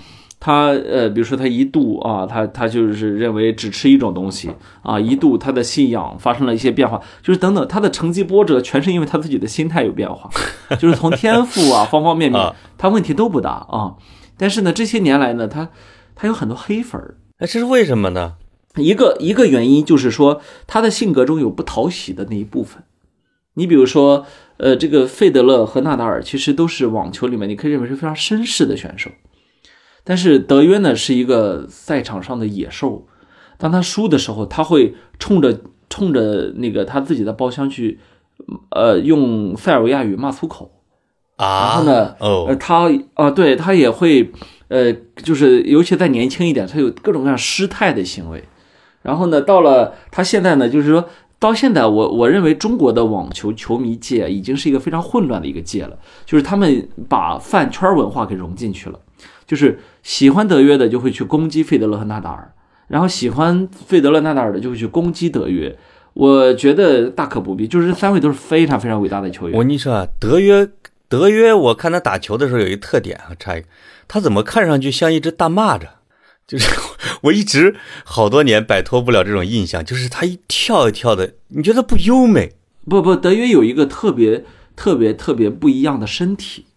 [0.43, 4.49] 他呃，比如说他一度啊，他他就是认为只吃一种东西
[4.81, 10.27] 啊，一度他的信仰发生了一些变化，就是等等，他的成绩波折全是因为他自己的心态有变化，
[10.79, 13.95] 就是从天赋啊方方面面，他问题都不大啊。
[14.35, 15.69] 但是呢，这些年来呢，他
[16.15, 18.33] 他有很多黑粉儿，哎，这是为什么呢？
[18.77, 22.81] 一个一个原因就是说他的性格中有不讨喜的那一部分。
[23.55, 24.25] 你比如说，
[24.57, 29.11] 呃，这个费德勒和纳达尔其实都是网球里面你可以认为是非常绅士的选手。
[30.03, 33.05] 但是德约呢是一个赛场上的野兽，
[33.57, 37.99] 当他输的时候，他会冲着冲着那个他自己的包厢去，
[38.71, 40.71] 呃，用塞尔维亚语骂粗口
[41.35, 41.59] 啊。
[41.59, 44.31] 然后呢，哦，他啊，对他也会，
[44.69, 48.43] 呃，就是尤其再年轻一点，他有各种各样失态的行为。
[49.03, 58.99] 然后呢，到了他现在呢，就是说到现在，我我认为中国的网球球迷界已经是一个非常混乱的一个界了，就是他们把饭圈文化给融进去了。
[59.51, 62.53] 就是喜欢德约的就会去攻击费德勒和纳达尔，
[62.87, 65.77] 然后喜欢费德勒、纳达尔的就会去攻击德约。
[66.13, 69.57] 我觉得大可不必，就是这三位都是非常非常伟大的球员。
[69.57, 70.69] 我跟你说啊，德约，
[71.09, 73.67] 德约，我看他打球的时候有一特点啊，插一个，
[74.07, 75.81] 他怎么看上去像一只大蚂蚱？
[76.47, 76.73] 就是
[77.23, 82.53] 我一直好多年摆脱不了这种印象，就是他一跳一跳的，你觉得不优美？
[82.87, 84.45] 不不，德约有一个特别
[84.77, 86.67] 特别特别不一样的身体，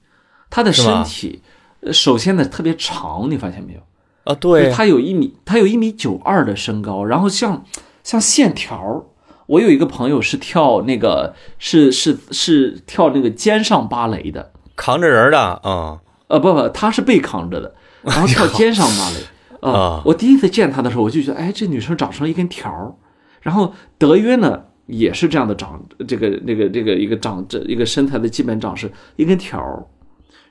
[0.51, 1.43] 他的身体。
[1.93, 3.81] 首先呢，特别长，你发现没有？
[4.25, 7.65] 啊，对，他有一米，他有一米九二的身高，然后像
[8.03, 9.05] 像线条。
[9.47, 16.01] 我有一个朋友是跳那个，是是是跳那个肩上芭蕾的，扛着人的啊。
[16.29, 19.17] 呃，不不，他是被扛着的，然后跳肩上芭蕾。
[19.71, 22.99] 啊，我第一次见他的时候，我就觉得，哎，这女生长成了一根条。
[23.43, 29.87] 然后德约呢，也是这样的长，这个那个这个一个长这一个身材的基本长是一根条。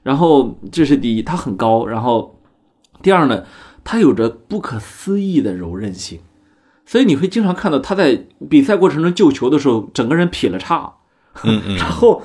[0.04, 1.86] 然后这是第一，他很高。
[1.86, 2.40] 然后
[3.02, 3.44] 第二呢，
[3.84, 6.20] 他有着不可思议的柔韧性，
[6.86, 10.94] 所以你会经常看到他在比赛过程中救球的时候，整个人劈了叉，
[11.44, 12.22] 嗯嗯，然后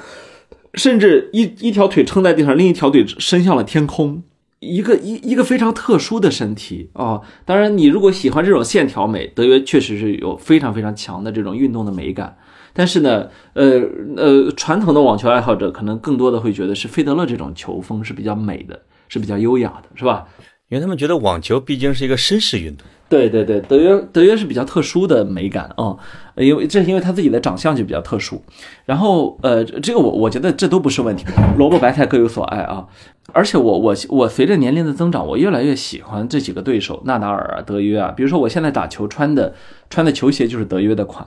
[0.74, 4.22] 甚至一一条腿撑在地上，另一条腿伸向了天空，
[4.60, 7.20] 一个一一个非常特殊的身体啊。
[7.44, 12.36] 当然，你如果喜欢这种线条美，德约确实是有非常非常强的这种运动的美感。
[12.78, 13.80] 但是呢，呃
[14.16, 20.28] 呃，传统的网球爱好者可能更多的会觉得是费德勒这种球风是比较美的，是比较优雅的，是吧？
[20.68, 22.86] 因为他们觉得网球毕竟是一个绅士运动。
[23.08, 25.96] 对对对，德约德约是比较特殊的美感啊，
[26.36, 28.40] 因为这是因为他自己的长相就比较特殊。
[28.84, 31.24] 然后呃，这个我我觉得这都不是问题，
[31.56, 32.86] 萝卜白菜各有所爱啊。
[33.32, 38.12] 而且我我我随着年龄的增长，我越来越喜欢这几个对手，纳达尔啊，德约啊。
[38.16, 39.52] 比如说我现在打球穿的
[39.90, 41.26] 穿的球鞋就是德约的款。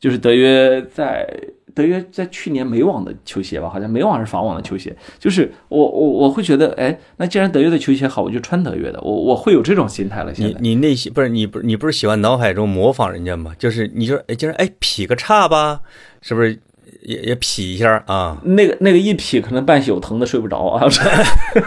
[0.00, 1.28] 就是德约在
[1.72, 4.96] 德约在去年美网的球鞋吧，好像美网是法网的球鞋。
[5.18, 9.00] 就是我我我会觉得，哎，那既然德约的球鞋好，我就穿德约的。
[9.02, 10.34] 我我会有这种心态了。
[10.34, 13.54] 现在你你内心不是你不你不是喜欢脑海中模仿人家吗？
[13.56, 15.82] 就是你就哎，今儿哎劈个叉吧，
[16.22, 16.58] 是不是
[17.02, 18.40] 也也劈一下啊？
[18.42, 20.88] 那个那个一劈，可能半宿疼的睡不着啊。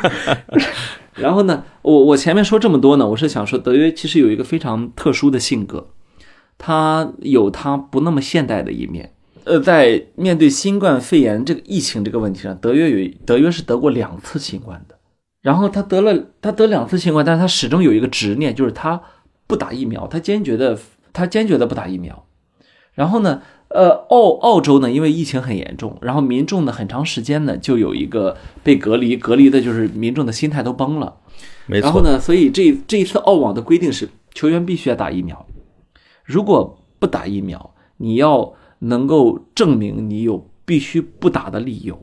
[1.16, 5.88] 然后呢，我我前面说这么多呢，我是想说德约其实有一个非常特殊的性格。
[6.58, 9.12] 他有他不那么现代的一面，
[9.44, 14.98] 呃，在面对新冠肺炎这个疫情这个问题上，德约有德约是得过两次新冠的，
[15.42, 19.02] 然后他得了他得两次新冠，但是他始终有一个执念，就是他
[19.48, 20.80] 不打疫苗，他坚决的
[21.12, 22.26] 他坚决的不打疫苗。
[22.94, 31.18] 然后呢，呃，澳澳洲呢，因为疫情很严重，然后民众呢很长时间呢就有一个被隔离，隔离的就是民众的心态都崩了，
[31.66, 31.88] 没错。
[31.88, 35.46] 然后呢，所以这这一次澳网的规定是球员必须要打疫苗。
[36.24, 42.00] 如果不打疫苗，你要能够证明你有必须不打的理由。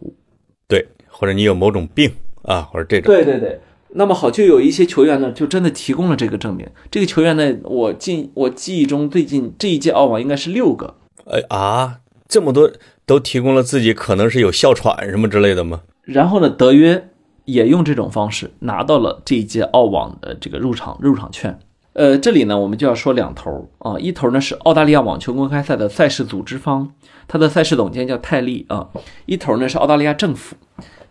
[0.68, 3.12] 对，或者你有某种病啊，或者这种。
[3.12, 3.60] 对对对。
[3.92, 6.68] 那么好，就有一些球员呢，就真的提供了这个证明。
[6.90, 10.94] 这个球员呢，我记我记忆中最近这一届澳网应该是六个。
[11.26, 12.70] 哎啊，这么多
[13.04, 15.80] 都提供了自己可能是有哮喘什么之类的吗？
[16.02, 17.08] 然后呢，德约
[17.46, 21.58] 也用这种方式拿到了这一届澳网的这个入场入场券。
[22.00, 26.88] 呃，这里呢，我们就要说两头啊，一头呢是澳大利亚网球公开赛的赛事组织方，
[27.28, 28.88] 他的赛事总监叫泰利啊，
[29.26, 30.56] 一头呢是澳大利亚政府。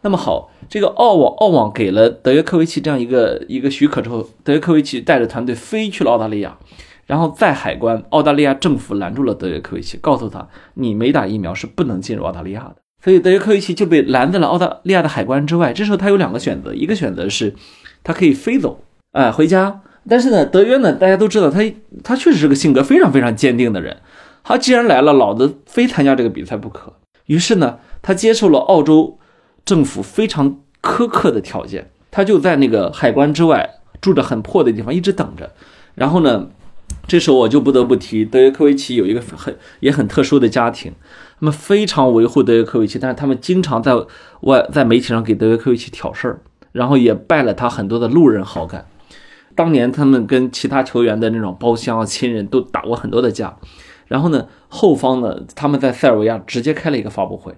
[0.02, 6.58] 那么好，这个澳网澳网给了德约科维奇这样一个一个许可之后，德约科维奇带着团队飞去了澳大利亚，
[7.06, 15.72] 然后在海关，澳大利亚政府拦住了德约科维奇，告诉他你没打疫苗是不能进入澳大利亚的，所以德约科维奇就被拦在了澳大利亚的海关之外。
[15.72, 17.54] 这时候他有两个选择，一个选择是
[18.04, 18.80] 他可以飞走，
[19.12, 19.82] 哎，回家。
[20.08, 21.60] 但是呢，德约呢，大家都知道他，
[22.04, 23.98] 他确实是个性格非常非常坚定的人。
[24.44, 26.94] 他既然来了，老子非参加这个比赛不可。
[27.26, 29.20] 于是呢，他接受了澳洲
[29.66, 33.70] 政府非常苛刻的条件，他就在那个海关之外
[34.02, 35.52] 住着很破的地方，一直等着。
[35.94, 36.48] 然后呢，
[37.06, 40.94] 这时候我就不得不提德约科维奇有一个很也很特殊的家庭，
[41.40, 43.94] 他们非常维护德约科维奇，但是他们经常在
[44.42, 46.40] 外在媒体上给德约科维奇挑事儿，
[46.72, 48.88] 然后也败了他很多的路人好感。
[49.60, 53.58] 当年他们跟其他球员的那种包厢啊、亲人都打过很多的架，
[54.08, 57.54] 然后呢，后方呢，他们在塞尔维亚直接开了一个发布会，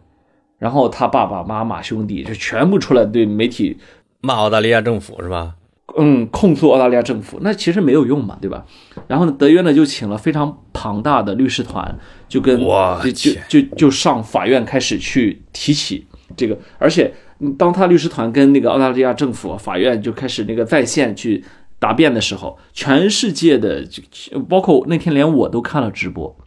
[0.57, 3.77] 然后他爸爸妈妈兄弟就全部出来对媒体
[4.19, 5.53] 骂澳大利亚政府是吧？
[5.95, 8.65] 嗯，控诉澳大利亚政府，那其实没有用嘛，对吧？
[9.07, 17.13] 然后呢，德约呢就请了非常庞大的律师团，就跟就就就就上法院开始去提起这个，而且
[17.59, 21.45] 当他律师团跟那个澳大利亚政府法院就开始那个在线去。
[21.81, 26.37] 答辩的时候，全世界的就包括那天连我都看了直播，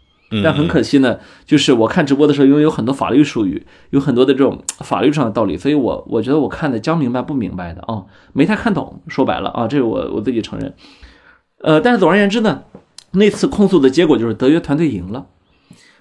[0.45, 9.03] 但很可惜呢，就是我看直播的时候，因为有很多法律术语，有很多的这种法律上的道理，所以我我觉得我看的将明白不明白的啊，没太看懂。
[9.09, 10.73] 说白了啊，这是我我自己承认。
[11.63, 12.63] 呃，但是总而言之呢，
[13.11, 15.27] 那次控诉的结果就是德约团队赢了。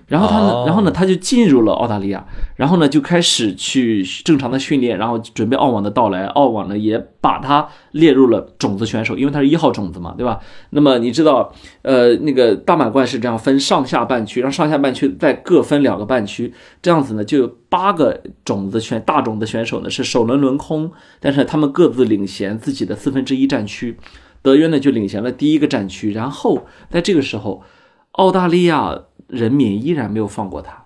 [0.08, 6.26] 然后他呢，然后呢，他就进入了澳大利亚，然后呢，就开始去正常的训练，然后准备澳网的到来。
[6.26, 10.40] 澳网呢，也把他列入了种子选手，因为他是一号种子嘛，对吧？
[10.72, 23.98] 那么你知道，呃，那个大满贯是这样分上下半区，让上下半区再各分两个半区，这样子呢，就有八个种子选大种子选手呢是首轮轮空，但是他们各自领衔自己的四分之一战区。
[24.42, 27.64] 德约呢就领衔了第一个战区，然后在这个时候，
[28.12, 29.04] 澳大利亚。
[29.28, 30.86] 人民依然没有放过他，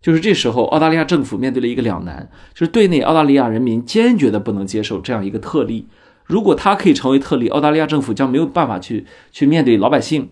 [0.00, 5.86] 就是这时候，澳大利亚政府面对了一个两难，就是对内澳大利亚人民坚决的不能接受这样一个特例，
[6.24, 10.30] 如果他可以成为特例，澳大利亚政府将没有办法去去面对老百姓。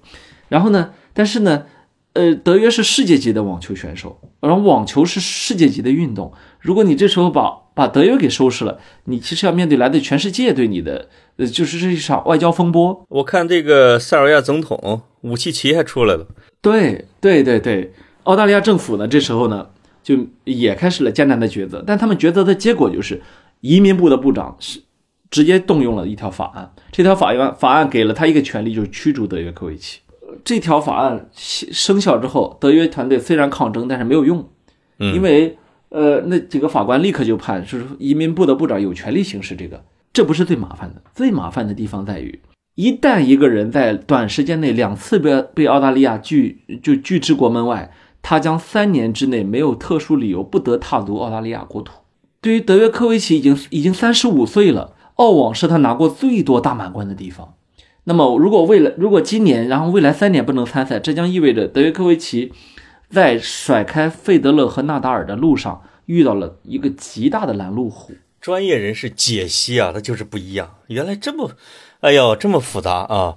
[0.48, 1.66] 然后呢，但是呢，
[2.14, 13.04] 呃，德约是世界级的网球选手，然后网球是世界级的运动，如果你这时候把把德约给收拾了，你其实要面对来自全世界对你的，呃，就是这一场外交风波。
[13.08, 16.26] 我看这个塞尔维亚总统武契奇还出来了。
[16.60, 17.92] 对对对对，
[18.24, 19.68] 澳大利亚政府呢，这时候呢
[20.02, 23.22] 就也开始了艰难的抉择，但他们抉择的结果就是，
[23.60, 24.80] 移民部的部长是
[25.30, 30.00] 直接动用了一条法案，这条法案法案给了他一个权利，就是驱逐德约科维奇。
[30.44, 34.48] 这条法案生效之后，德约团队虽然抗争，但是没有用，
[34.98, 35.56] 因为
[35.90, 39.84] 呃那几个法官立刻就判，就是移民部的部长有权利行使这个。
[40.12, 42.40] 这不是最麻烦的，最麻烦的地方在于。
[42.78, 51.92] 一旦一个人在短时间内两次被被澳大利亚拒就拒之国门外，他将三年之内没有特殊理由不得踏足澳大利亚国土。
[52.40, 57.54] 对于德约科维奇已经已经三十五岁了，澳网是他拿过最多大满贯的地方。
[58.04, 62.52] 那么如果未来如果今年然后未来三年不能参赛，这将意味着德约科维奇
[63.10, 68.12] 在甩开费德勒和纳达尔的路上遇到了一个极大的拦路虎。
[68.40, 71.50] 专业人士解析啊，他就是不一样，原来这么。
[72.00, 73.36] 哎呦，这么复杂啊！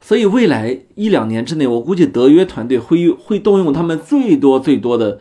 [0.00, 5.18] 所以未来一两年之内，我估计德约团队会会动用他们最多最多的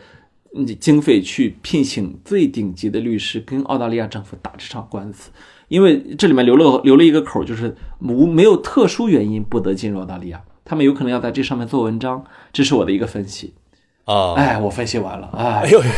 [0.79, 5.31] 经费去聘请最顶级的律师，跟澳大利亚政府打这场官司。
[5.67, 12.23] 因为这里面留了留了一个口，就是无没有特殊原因不得进入澳大利亚，他们有可能要在这上面做文章。
[12.53, 13.55] 这是我的一个分析
[14.03, 14.35] 啊！
[14.35, 15.31] 哎，我分析完了。
[15.33, 15.89] 哎呦呦，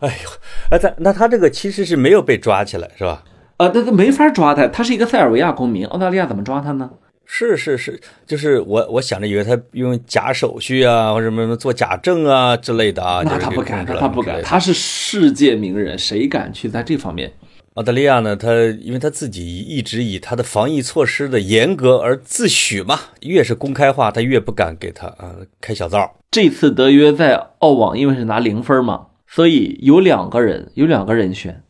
[0.00, 0.30] 哎呦，
[0.68, 3.24] 哎，他那他这个其实是没有被抓起来，是吧？
[3.58, 6.90] 呃，那他没法抓他，他是一个塞尔维亚公民，澳大利亚怎么抓他呢？
[7.24, 13.22] 是是是，就是我我想着以为他用假手续啊，或者什么做假证啊之类的啊。
[13.24, 17.32] 那他不敢，他不敢，他是世界名人，谁敢去在这方面？
[17.74, 26.14] 澳大利亚呢，他因为他自己一直以他的防疫措施的严格而自诩嘛，越是公开化，他越不敢给他啊开小灶。
[26.30, 29.06] 这次德约在澳网因为是拿零分嘛。
[29.28, 31.60] 所以有两个人，有两个人选，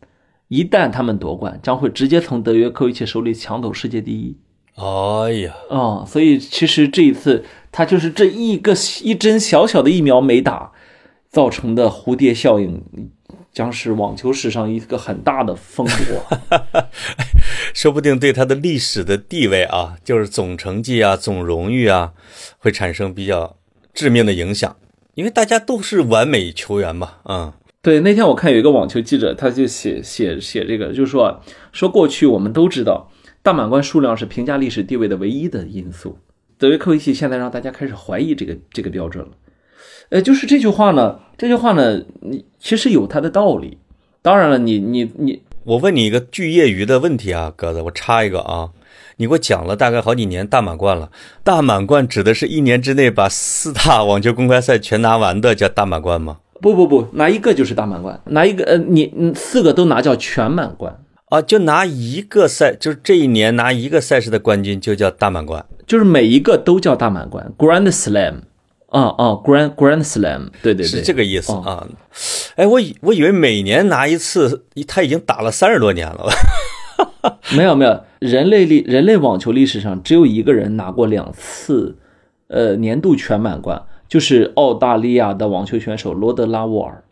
[0.49, 4.37] 一旦他们夺冠，将会直接从德约科维奇手里抢走世界第一。
[4.77, 10.73] 哎呀，哦，所以其实这一次他就是这一个一针小小的疫苗没打，
[11.31, 12.83] 造成的蝴蝶效应，
[13.53, 16.85] 将是网球史上一个很大的风波。
[17.73, 22.13] 说不定对他的历史的地位啊，就是总成绩啊、总荣誉啊，
[22.59, 23.57] 会产生比较
[23.95, 24.77] 致命的影响。
[25.15, 27.53] 因为大家都是完美球员嘛，嗯，
[27.87, 28.01] 对。
[28.01, 33.13] 那天我看有一个网球记者，他就写写写这个，就是说说过去我们都知道。
[33.45, 36.19] 大满贯数量是评价历史地位的唯一的因素。
[36.59, 39.31] 德约科维奇现在让大家开始怀疑这个这个标准了。
[40.09, 43.79] 呃，就是这句话呢，这句话呢，你其实有它的道理。
[44.21, 48.71] 当然了，你你你，我问你一个巨业余的问题啊，鸽子，我插一个啊，
[49.19, 51.13] 你给我讲了大概好几年大满贯了。
[51.45, 56.39] 大满贯指的是一年之内把四大网球公开赛全拿完的叫大满贯吗？
[56.61, 61.01] 不不不，拿一个就是大满贯，拿一个呃，你你四个都拿叫全满贯。
[61.29, 68.43] 啊，就拿一个赛，就是这一年拿一个赛事的冠军就叫大满贯，就是每一个都叫大满贯，Grand Slam，
[68.91, 71.85] 啊啊，Grand Grand Slam，对对对，是这个意思啊。
[72.55, 76.29] 哎，我以我以为每年拿一次，他已经打了三十多年了。
[77.57, 81.97] 没有没有，人类历人类网球历史上只有一个人拿过两次，
[82.47, 87.03] 呃，年度全满贯，就是澳大利亚的网球选手罗德拉沃尔。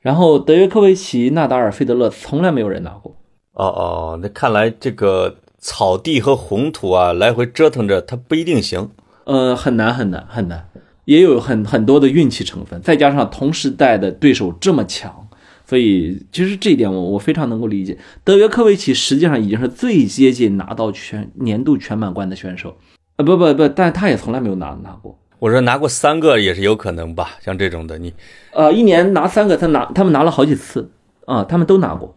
[0.00, 3.16] 然后德约科维奇、纳达尔、费德勒从来没有人拿过。
[3.54, 8.90] 哦哦，那看来这个草地和红土啊，来回折腾着，它不一定行。
[9.24, 10.68] 呃，很难很难很难，
[11.06, 15.26] 也有很很多的运气成分，再加上同时代的对手这么强，
[15.64, 17.98] 所以其实这一点我我非常能够理解。
[18.22, 22.76] 德约科维奇实际上已经是最接近拿到全年度全满贯的选手，
[23.16, 25.18] 呃，不不不，但他也从来没有拿拿过。
[25.38, 28.14] 我说拿过三个也是有可能吧，像这种的你，
[28.52, 30.90] 呃，一年拿三个，他拿他们拿了好几次
[31.26, 32.16] 啊，他们都拿过。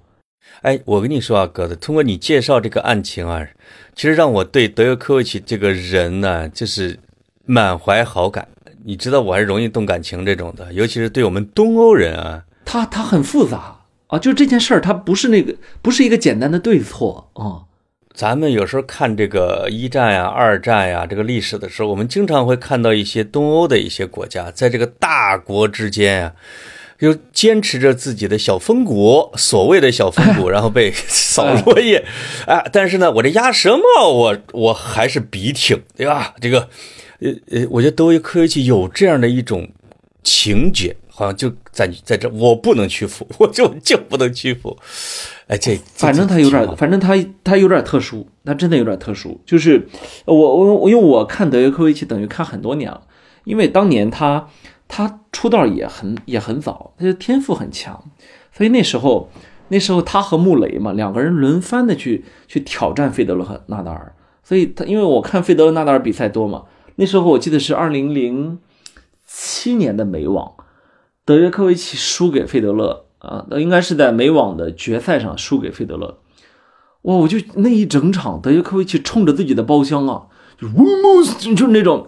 [0.61, 3.45] 哎，我跟你说啊，哥子，通过你介绍这个案情啊，
[3.93, 6.97] 其实让我对德约科维奇这个人呢，就是
[7.45, 8.47] 满怀好感。
[8.86, 17.68] 你知道，我还是容易动感情这种的，尤其是对我们东欧人啊，他他很复杂啊，就这件事儿，他不是那个，不是一个简单的对错啊。
[18.20, 26.34] 咱们有时候看这个一战呀、二战呀这个历史的时候，我们经常会看到一些东欧的一些国家，在这个大国之间啊。
[26.99, 32.03] 又坚持着自己的小封国，所谓的小封国， 然后被扫落叶，
[32.45, 32.61] 啊！
[32.74, 36.36] 但是呢，我这鸭舌帽，我我还是笔挺，对吧？
[36.41, 36.67] 这个，
[37.22, 39.70] 呃呃，我觉得德约科维奇有这样的一种
[40.26, 44.78] 情节，好像就在在这，我不能屈服， 我就就不能屈服。
[45.47, 47.13] 哎，这反正他有点，反正他
[47.43, 49.41] 他有点特殊，他真的有点特殊。
[49.45, 49.88] 就是
[50.26, 53.01] 我我我，因为我看德约科维奇等于看很多年了，
[53.43, 54.47] 因为当年他。
[54.91, 58.03] 他出道也很也很早，他就天赋很强，
[58.51, 59.30] 所以那时候
[59.67, 66.63] 那时候他和穆雷嘛两个人轮番的去去挑战费德勒和纳达尔，所以他因为我看费德勒纳达尔比赛多嘛，
[66.95, 68.57] 那时候我记得是二零零
[69.28, 70.53] 七年的美网，
[71.30, 76.17] 德约科维奇输给费德勒啊，那应该是在美网的决赛上输给费德勒，
[77.03, 80.23] 哇，我就那一整场德约科维奇冲着自己的包厢啊，
[80.59, 80.84] 就呜
[81.39, 82.07] 就就是那种。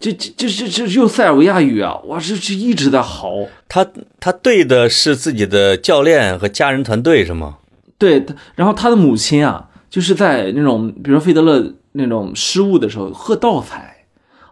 [0.00, 1.94] 这这这这这用塞尔维亚语啊！
[2.06, 3.46] 哇，这这一直在嚎。
[3.68, 3.86] 他
[4.18, 7.58] 他对的是自己的教练和家人团队是吗？
[7.98, 8.24] 对，
[8.56, 13.91] 然后他的母亲啊，就是在那种比如说费德勒那种失误的时候喝倒彩。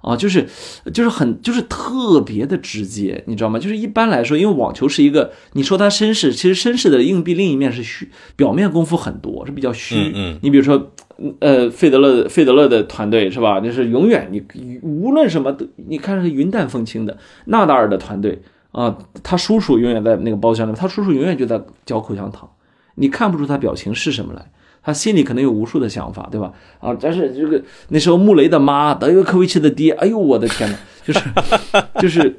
[0.03, 0.49] 啊，就是
[0.95, 3.59] 就是很就是特别的直接，你知道吗？
[3.59, 9.97] 就是一般来说，因为网球是一个，你说它绅士，其实绅士的硬币另一面是虚，表面功夫很多，是比较虚。
[9.97, 10.39] 嗯嗯。
[10.43, 10.91] 你比如说，
[11.41, 13.61] 呃，费德勒费德勒的团队是吧？
[13.61, 14.43] 就是永远你
[14.83, 17.19] 无论什么都，你看是云淡风轻的。
[17.47, 18.41] 纳达尔的团队
[18.73, 22.49] 啊，他叔叔永远在那个包厢里，他叔叔永远就在嚼口香糖，
[22.95, 24.51] 你看不出他表情是什么来。
[24.91, 26.53] 他心里可能有无数的想法，对吧？
[26.81, 31.21] 啊，但是这个那时候穆雷的妈，德约科维奇的爹，哎呦我的天呐，就是
[32.01, 32.39] 就是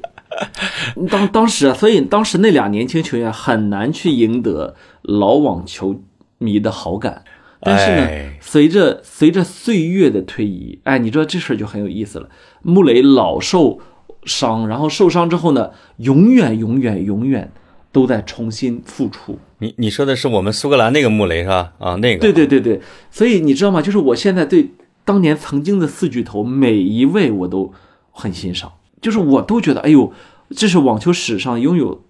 [1.10, 6.02] 当当时啊，所以当时那俩年轻球员很难去赢得老网球
[6.38, 7.22] 迷的好感。
[7.64, 12.28] 但是呢，随着随着岁月的推移，哎，你知道这事儿就很有意思了。
[12.62, 13.78] 穆雷老受
[14.24, 17.52] 伤，然后受伤之后呢，永远永远永远
[17.92, 19.38] 都在重新复出。
[19.58, 21.72] 你你说的是我们苏格兰那个穆雷是吧？
[21.78, 22.20] 啊，那个。
[22.20, 22.80] 对对对对，
[23.10, 23.80] 所以你知道吗？
[23.80, 24.70] 就是我现在对
[25.04, 27.72] 当年曾经的四巨头每一位我都
[28.10, 30.12] 很欣赏，就是我都觉得，哎呦，
[30.50, 32.04] 这是网球史上拥有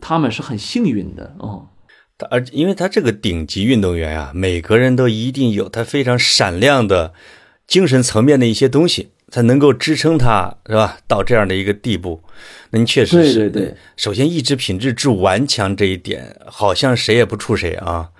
[0.00, 1.68] 他们是很幸运的啊。
[2.16, 7.12] 他而因为他这个顶级运动员啊，每个人都一定有他非常闪亮的
[7.66, 9.08] 精神层面的一些东西。
[9.34, 10.96] 才能够支撑他，是吧？
[11.08, 12.20] 到这样的一个地步，
[12.70, 13.74] 那你确实是对对对。
[13.96, 18.10] 首先，意志品质之顽强这一点，好像谁也不怵谁啊。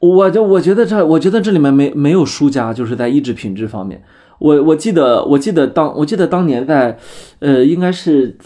[0.00, 4.04] 我就我觉得这，我觉得这里面没没有输家，就是在意志品质方面。
[4.40, 6.98] 我我记得我记得当我记得当年在，
[7.38, 8.36] 呃，应该是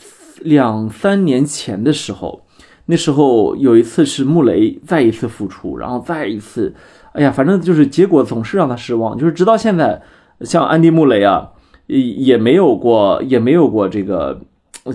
[0.42, 2.46] 两三年前的时候，
[2.86, 6.72] 那时候有一次是穆雷再一次复出，然后再一次，
[7.14, 10.00] 哎呀，反正就是结果总是让他失望，就是直到现在，
[10.42, 11.50] 像安迪穆雷啊，
[11.92, 14.40] 也也没有过也没有过这个，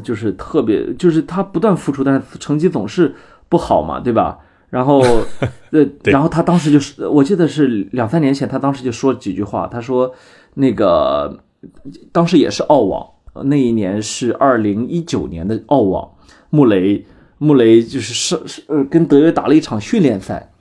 [0.03, 3.13] 就是特别就是他不断付出，但是成绩总是
[3.49, 4.39] 不好嘛，对吧？
[4.69, 4.99] 然后，
[5.71, 9.65] 呃，然后他当时就是，我记得是两三年前，他当时就说几句话。
[9.65, 10.13] 他说，
[10.55, 11.39] 那个
[12.11, 13.07] 当时也是澳网，
[13.45, 16.11] 那一年是二零一九年的澳网，
[16.49, 17.05] 穆雷
[17.37, 20.51] 穆雷就是是是呃跟德约打了一场训练赛，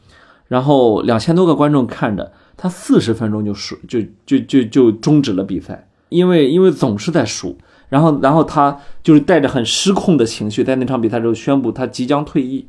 [0.46, 7.56] 然后两千多个观众看着，他四十分钟就输就就就就终止了比赛，因为因为总是在输，
[7.88, 12.68] 然后然后他就是带着很失控的情绪，在那场比赛之后宣布他即将退役。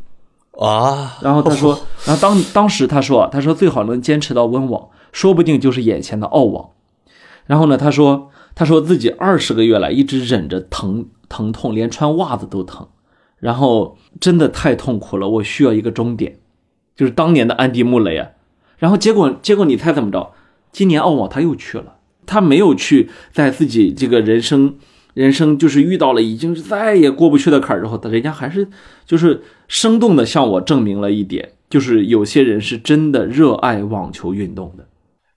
[0.60, 6.70] 啊，然后他说， 然后当当时他说，他说最好能坚持到温网，说不定就是眼前的澳网。
[7.46, 12.88] 然后呢，他说，他说自己二十个月来一直忍着疼疼痛，连穿袜子都疼，
[13.38, 16.40] 然后真的太痛苦了，我需要一个终点，
[16.96, 18.32] 就是当年的安迪穆雷啊。
[18.78, 20.32] 然后结果结果你猜怎么着？
[20.72, 21.97] 今年澳网他又去了，
[22.28, 24.76] 他没有去在自己这个人生。
[25.16, 28.68] 人生就是遇到了已经再也过不去的坎儿之后，他人家还是
[29.04, 34.86] 就是生动的向我证明了一点，就是有些人是真的热爱网球运动的。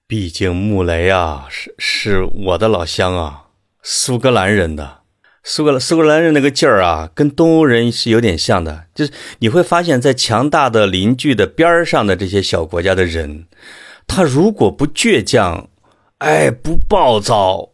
[0.06, 3.44] 毕竟穆雷啊，是是我的老乡啊，
[3.82, 4.98] 苏格兰人的
[5.42, 8.84] 苏格兰苏格兰人那个劲儿啊，跟东欧人是有点像的。
[8.94, 13.46] 就是你会发现在强大的邻居的边儿上的这些小国家的人，
[14.06, 15.69] 他如果不倔强，
[16.20, 17.70] 哎，不暴躁。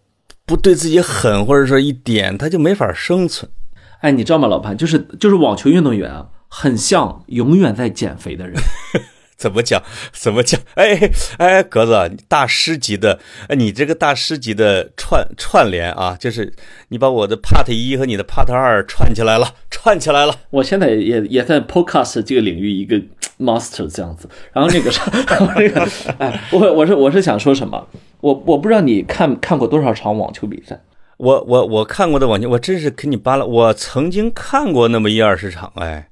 [0.48, 3.50] 不对自己狠，或者说一点，他就没法生存。
[3.98, 4.76] 哎，你知道吗，老潘？
[4.76, 8.54] 就是就是网球运动员啊，很像永远在减肥的人。
[9.36, 9.82] 怎么讲？
[10.12, 10.60] 怎么讲？
[10.74, 13.18] 哎哎，格子，大师级的，
[13.56, 16.54] 你这个大师级的串串联啊，就是
[16.90, 20.32] 你把我的 part 一和你的 part 二串起来了，串起来了。
[20.50, 22.96] 我现在也也在 podcast 这个领域一个
[23.40, 24.28] master 这样子。
[24.52, 25.02] 然后那个啥，
[25.56, 25.88] 那个，
[26.18, 27.84] 哎，我我是我是想说什么？
[28.20, 30.80] 我我不知道你看看过多少场网球比赛。
[31.18, 33.46] 我我我看过的网球，我真是给你扒了。
[33.46, 36.08] 我曾经看过那么一二十场，哎。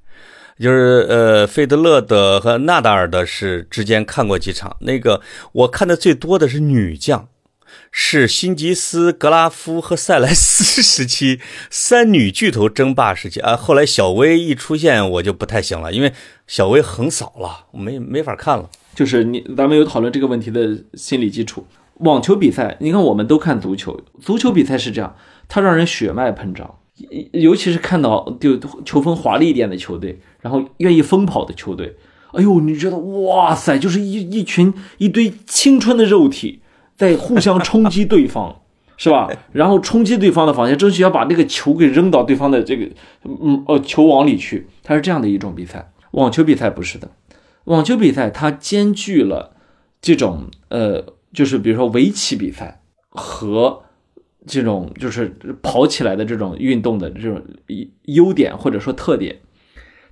[0.57, 4.77] 就是呃，费德勒的和纳达尔的是之间看过几场。
[4.79, 5.19] 那个
[5.51, 7.27] 我看的最多的是女将，
[7.91, 13.57] 是辛吉斯、格拉夫和塞莱斯时期 三女巨头争霸时期啊。
[13.57, 16.13] 后来小威一出现，我就不太行了，因为
[16.47, 18.69] 小威横扫了，没没法看了。
[18.95, 21.67] 就是你咱们有讨论这个问题的心理基础。
[21.99, 25.15] 网球比赛，你看我们都看足球，足球比赛是这样，
[25.47, 26.75] 它让人血脉喷张。
[27.33, 31.97] 尤其是看到就球风华丽一点的球队，然后愿意疯跑的球队，
[32.31, 36.61] 哎呦，你觉得哇塞，就是一一群一堆青春的肉体
[36.95, 38.61] 在互相冲击对方，
[38.95, 39.29] 是吧？
[39.51, 42.89] 然后冲击对方的防线，争取要把那个球给扔到对方的这个
[43.25, 44.67] 嗯呃球网里去。
[44.81, 45.91] 它是这样的一种比赛。
[46.11, 47.11] 网球比赛不是的，
[47.65, 49.51] 网球比赛它兼具了
[50.01, 51.03] 这种呃，
[51.35, 53.83] 就是比如说围棋比赛和。
[54.47, 57.43] 这种就是跑起来的这种运动的这种
[58.03, 59.35] 优点或者说特点，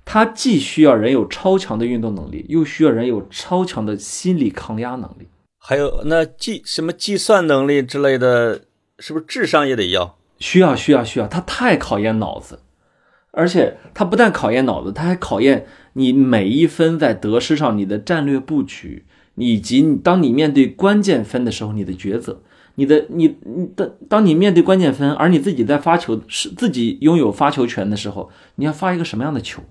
[0.04, 8.62] 它既需要人有超强的运动能力，又需要人有超强的心理抗压能力，还有那计什么计算能力之类的，
[8.98, 10.18] 是不是智商也得要？
[10.40, 12.58] 需要需要需要，它太考验脑子，
[13.30, 19.04] 而且它不但考验脑子，它还考验你每一分在得失上你的战略布局，
[19.36, 22.40] 以及当你面对关键分的时候你的抉择。
[22.76, 29.62] 你的你你当当你面对关键分，而你自己在发球是自己拥有发球权的时候，你要发一个什么样的球？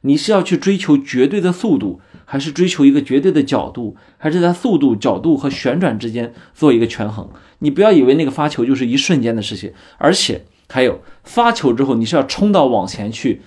[0.00, 7.28] 你是要去追求绝对的速度，还是追求一个绝对的角度，还是在速度、角度和旋转之间做一个权衡？
[7.58, 13.42] 你不要以为那个发球就是一瞬间的事情，而且还有发球之后你是要冲到往前去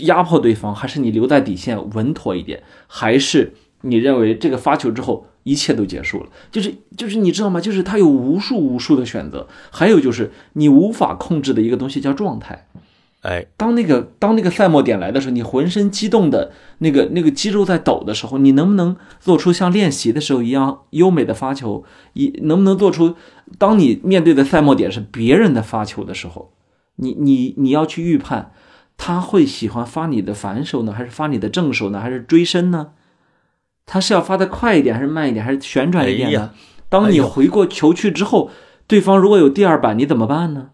[0.00, 2.64] 压迫对方，还是你留在底线稳妥一点？
[2.88, 3.52] 还是
[3.82, 5.26] 你认为这个发球之后？
[5.44, 7.60] 一切都结束了，就是就是你知道吗？
[7.60, 12.68] 就是他有无数无数的选择，还有就是你无法控制的一个东西叫状态。
[13.22, 21.84] 哎，当那个当那个赛末点来的时候，你浑身激动的那个那个肌肉在抖的时候，你能不能做出像练习的时候一样优美的发球？
[22.12, 23.16] 一能不能做出
[23.58, 26.52] 当你面对的赛末点是别人的发球的时候，
[26.94, 28.52] 你你你要去预判
[28.96, 32.90] 他会喜欢发你的反手呢，还是发你的正手呢，还是追身呢？
[33.86, 36.52] 他是要发的快一点，还是慢一点，还是旋转一点呢？
[36.88, 38.50] 当你回过球去之后，
[38.86, 40.70] 对方如果有第二板，你怎么办呢？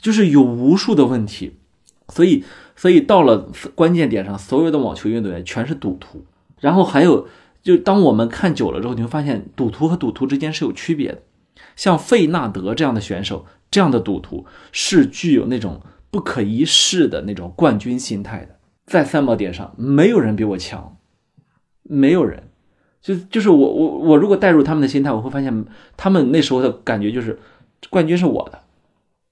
[0.00, 1.58] 就是有无数的问题，
[2.08, 6.24] 所以所以到了关键点上，所有的网球运动员全是赌徒。
[6.58, 7.28] 然后还有，
[7.62, 11.22] 就当我们看久了之后，你会发现赌徒和赌徒之间是有区别的。
[11.76, 15.80] 像费纳德这样的选手，这样的赌徒是具有那种
[16.10, 18.56] 不可一世的那种冠军心态的。
[18.86, 20.96] 在三毛点上，没有人比我强，
[21.90, 22.44] 没有人。
[23.02, 25.64] 就就是我我我如果带入他们的心态，我会发现
[25.96, 27.38] 他们那时候的感觉就是
[27.88, 28.60] 冠军是我的，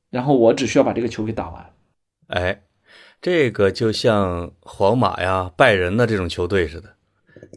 [0.08, 1.66] 然后我只需要把这个球给打完。
[2.28, 2.62] 哎，
[3.20, 6.94] 这个就像皇马呀、拜仁的这种球队似的，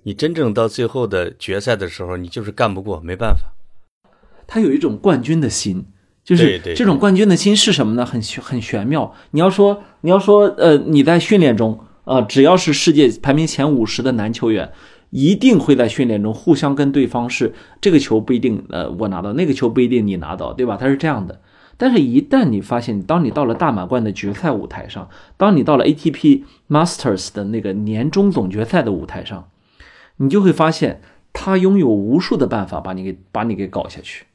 [0.03, 3.53] 你真正到最后的决赛的时候，你就是干不过，没办法。
[4.45, 5.85] 他有一种冠军的心，
[6.25, 8.05] 就是这种冠军的心是什么呢？
[8.05, 9.15] 很很玄妙。
[9.31, 14.73] 你要说你要说呃，你在训练中啊，只要是世界排名前五十的男球员。
[15.11, 20.75] 一定会在训练中互相跟对方是这个球不一定呃我拿到那个球不一定你拿到对吧？
[20.75, 21.39] 他是这样的。
[21.77, 29.49] 但是，一旦你发现，当你到了大满贯的决赛舞台上，当你到了 ATP Masters 的那个年终总决赛的舞台上，
[30.17, 31.01] 你就会发现
[31.33, 34.25] 他拥有无数的办法把你给把你给搞下去。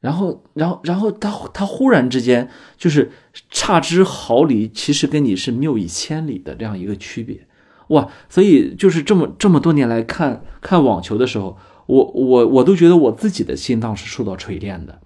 [0.00, 3.12] 然后，然后，然后他他忽然之间就是
[3.50, 7.46] 差之毫厘，其实跟你是谬以千里的这样一个区别。
[7.88, 11.56] 哇，所以就是这么这么多年来看看网球的时候，
[11.86, 15.00] 我我我都觉得我自己的心脏是受到锤炼的。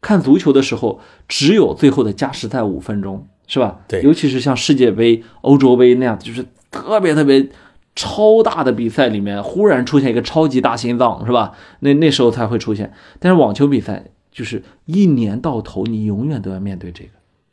[0.00, 3.80] 看足球的时候，只有最后的加时赛五分钟，是吧？
[3.88, 7.48] 对，尤其是像世界杯、欧洲杯那样，就是特别特别
[7.96, 11.52] 超大的比赛里面，忽然出现一个超级大心脏，是吧？
[11.80, 12.92] 那那时候才会出现。
[13.18, 17.10] 但是网球比赛就是一年到头，你永远都要面对这个。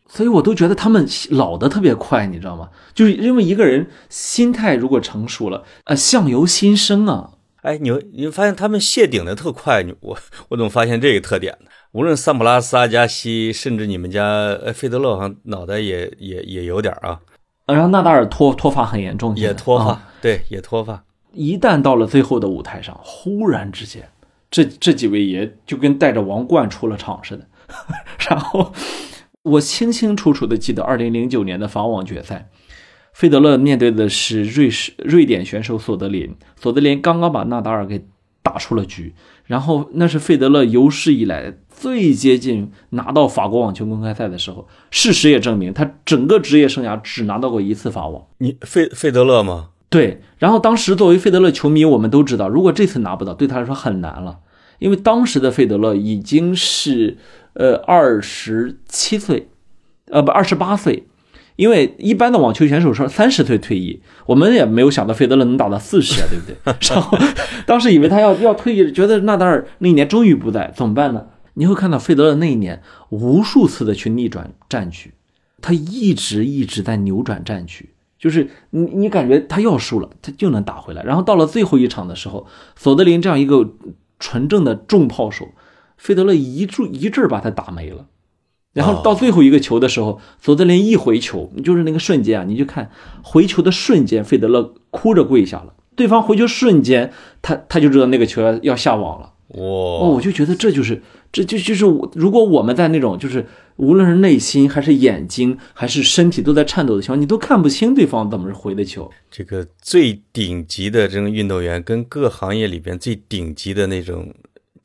[0.07, 2.69] 所以，我都觉得他们老的特别快，你知道吗？
[2.93, 7.31] 就是因为一个人心态如果成熟了，呃，相由心生啊。
[7.63, 10.17] 哎，你你发现他们谢顶的特快，你我
[10.49, 11.71] 我怎么发现这个特点呢？
[11.91, 14.23] 无论桑普拉斯、阿加西，甚至你们家
[14.63, 17.19] 呃费德勒，好像脑袋也也也有点啊。
[17.65, 21.03] 然后纳达尔脱脱发很严重，也脱发，对，也脱发。
[21.33, 24.07] 一旦到了最后的舞台上，忽然之间，
[24.51, 27.47] 这这几位爷就跟带着王冠出了场似的，
[28.29, 28.71] 然后。
[29.45, 32.49] 我清清楚楚的记得，二零零九年的法网决赛，
[33.13, 36.35] 费德勒面对的是瑞士瑞典选手索德林。
[36.59, 38.07] 索德林刚刚把纳达尔给
[38.41, 39.13] 打出了局，
[39.45, 44.67] 然后那是费德勒有史以来最接近拿到法国网球公开赛的时候。
[44.89, 48.25] 事实也证明，他整个职业生涯只拿到过一次法网。
[48.39, 49.69] 你费费德勒吗？
[49.89, 50.23] 对。
[50.39, 54.39] 然后当时作为费德勒球迷，我们都知道，如果这次拿不到，对他来说很难了，
[54.79, 57.19] 因为当时的费德勒已经是。
[57.55, 59.49] 呃，二十七岁，
[60.11, 61.07] 呃，不，二十八岁，
[61.55, 66.55] 因为一般的网球选手说三十岁退役，我们也没有想到费德勒能打到四十啊，对不对？
[66.93, 67.17] 然后
[67.65, 71.27] 当时以为他要要退役，觉得纳达尔那一年终于不在，怎么办呢？
[71.53, 75.13] 你会看到费德勒那一年无数次的去逆转战局，
[75.61, 81.01] 他一直一直在扭转战局，就是你你感觉他要输了，他就能打回来。
[81.03, 82.45] 然后到了最后一场的时候，
[82.75, 83.65] 索德林这样一个
[84.19, 85.47] 纯正的重炮手。
[85.97, 88.07] 费德勒一注一阵把他打没了，
[88.73, 92.91] 然后到最后一个球的时候，索德林一回球，就是那个瞬间啊，你就看
[93.23, 95.73] 回球的瞬间，费德勒哭着跪下了。
[95.95, 99.31] 对方回球瞬间，他他就知道那个球要要下网了。
[99.49, 99.61] 哇！
[99.61, 101.85] 哦，我就觉得这就是这就就是
[102.15, 103.45] 如果我们在那种就是
[103.77, 109.09] 无论是内心还是眼睛还是身体都在颤抖的情况，你都看不清对方怎么回的球。
[109.31, 114.33] 这个最顶级的这种运动员，跟各行业里边最顶级的那种。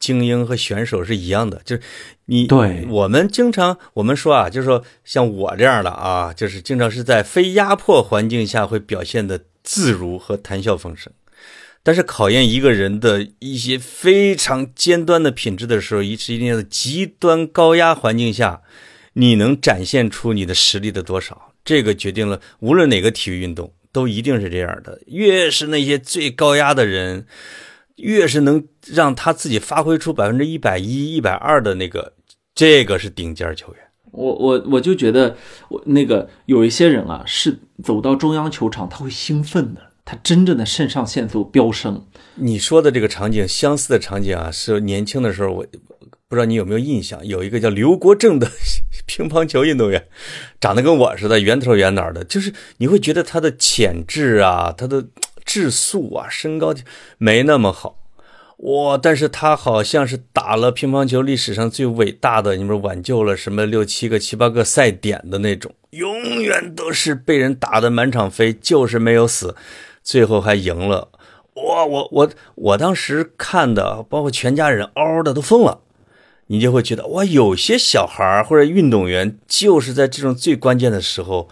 [0.01, 1.83] 精英和选手是一样的，就是
[2.25, 11.13] 你对我们经常我们说啊，就是说像我这样的啊，就是经常是在非压迫环境下会表现的自如和谈笑风生，
[11.83, 18.63] 但是考验一个人的一些非常尖端的品质的时候，一是一定要极端高压环境下，
[19.13, 27.27] 你能展现出你的实力的多少，这个决定了无论哪个体育运动都一定是这样的，越是那些最高压的人。
[28.01, 32.15] 越是能让他自己发挥出百分之一百一、一百二的那个，
[32.55, 33.83] 这个是顶尖球员。
[34.13, 35.37] 我我我就觉得，
[35.69, 42.05] 我那个有一些人啊，是走到中央球场他会兴奋的，他真正的肾上腺素飙升。
[42.35, 45.65] 你说的这个场景，相似的场景啊，是年轻的时候，我
[46.27, 48.51] 不知道你有没有印象，有一个叫刘国正的
[49.07, 50.05] 乒乓球运动员，
[50.61, 55.07] 长得跟我似的，圆头圆脑的，就是你会觉得他的潜质啊，他的。
[55.53, 56.73] 质素啊，身高
[57.19, 57.99] 没那么好，
[58.59, 58.97] 哇！
[58.97, 69.57] 但是他好像是打了乒乓球历史上最伟大的，你们挽救了什么六七个、七八个赛点的那种，永远都是被人打的满场飞，就是没有死，
[70.05, 71.09] 最后还赢了。
[71.55, 71.85] 哇！
[71.85, 75.81] 我我我当时看的，包括全家人嗷嗷的都疯了。
[76.47, 81.49] 你就会觉得哇，有些小孩或者运动员就是在这种最关键的时候，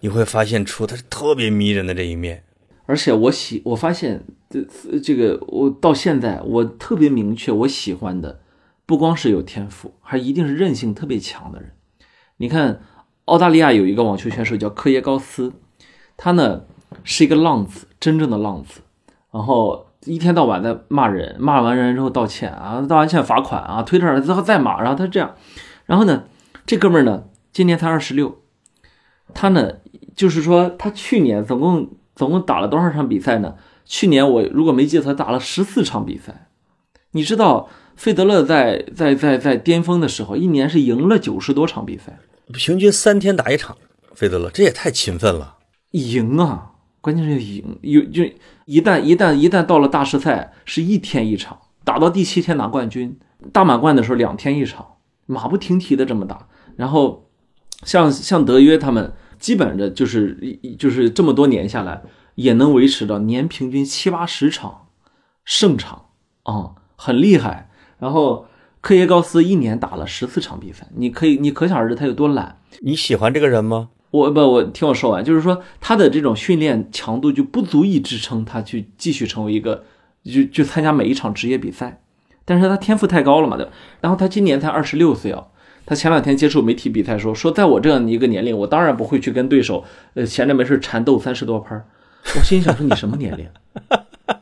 [0.00, 2.44] 你会发现出他是特别迷人的这一面。
[2.92, 4.60] 而且我喜，我发现这
[5.02, 8.40] 这个我到现在我特别明确，我喜欢的
[8.84, 11.70] 不光是有天赋，还一定是韧性特别强的人。
[12.36, 12.82] 你看，
[13.24, 15.54] 澳大利亚有一个网球选手叫科耶高斯，
[16.18, 16.64] 他呢
[17.02, 18.82] 是一个浪子，真正的浪子，
[19.30, 25.34] 然后一天到晚在骂人，骂完人之后道歉啊，道完歉罚款啊，推特之后再骂，然后他这样，
[25.86, 26.24] 然后呢，
[26.66, 27.24] 这哥们儿呢
[27.54, 28.42] 今年才二十六，
[29.32, 29.76] 他呢
[30.14, 31.88] 就是说他去年总共。
[32.14, 33.54] 总共打了多少场比赛呢？
[33.84, 36.48] 去年我如果没记错，打了十四场比赛。
[37.12, 42.18] 你知道费德勒在在在在巅峰的时候，一年是赢了九十多场比赛，
[42.52, 43.76] 平均三天打一场。
[44.14, 45.56] 费德勒这也太勤奋了，
[45.90, 46.72] 赢啊！
[47.00, 48.22] 关键是赢，有就
[48.66, 53.18] 一旦一旦一旦到了大师赛，是一天一场，打到第七天拿冠军。
[53.52, 54.86] 大满贯的时候两天一场，
[55.26, 56.46] 马不停蹄的这么打。
[56.76, 57.28] 然后
[57.82, 59.12] 像像德约他们。
[59.42, 60.38] 基本的就是
[60.78, 62.00] 就是这么多年下来，
[62.36, 64.86] 也能维持到年平均七八十场
[65.44, 66.06] 胜场
[66.44, 67.68] 啊，很厉害。
[67.98, 68.46] 然后
[68.80, 72.58] 科耶高斯一年打了十四场比赛，你可以你可想而知他有多懒。
[72.82, 73.88] 你喜欢这个人吗？
[74.12, 79.84] 我不，我听我说完，就是说他的这种训练强度就不足以支撑他去继续成为一个
[80.22, 82.00] 就就参加每一场职业比赛。
[82.44, 83.72] 但是他天赋太高了嘛，对吧？
[84.00, 85.46] 然后他今年才二十六岁啊。
[85.84, 91.74] 他前两天接触媒体比赛说说，在我这样一个年龄，我当然不会去跟对手，呃，闲着没事缠斗三十多拍。
[92.36, 93.48] 我心想说，你什么年龄？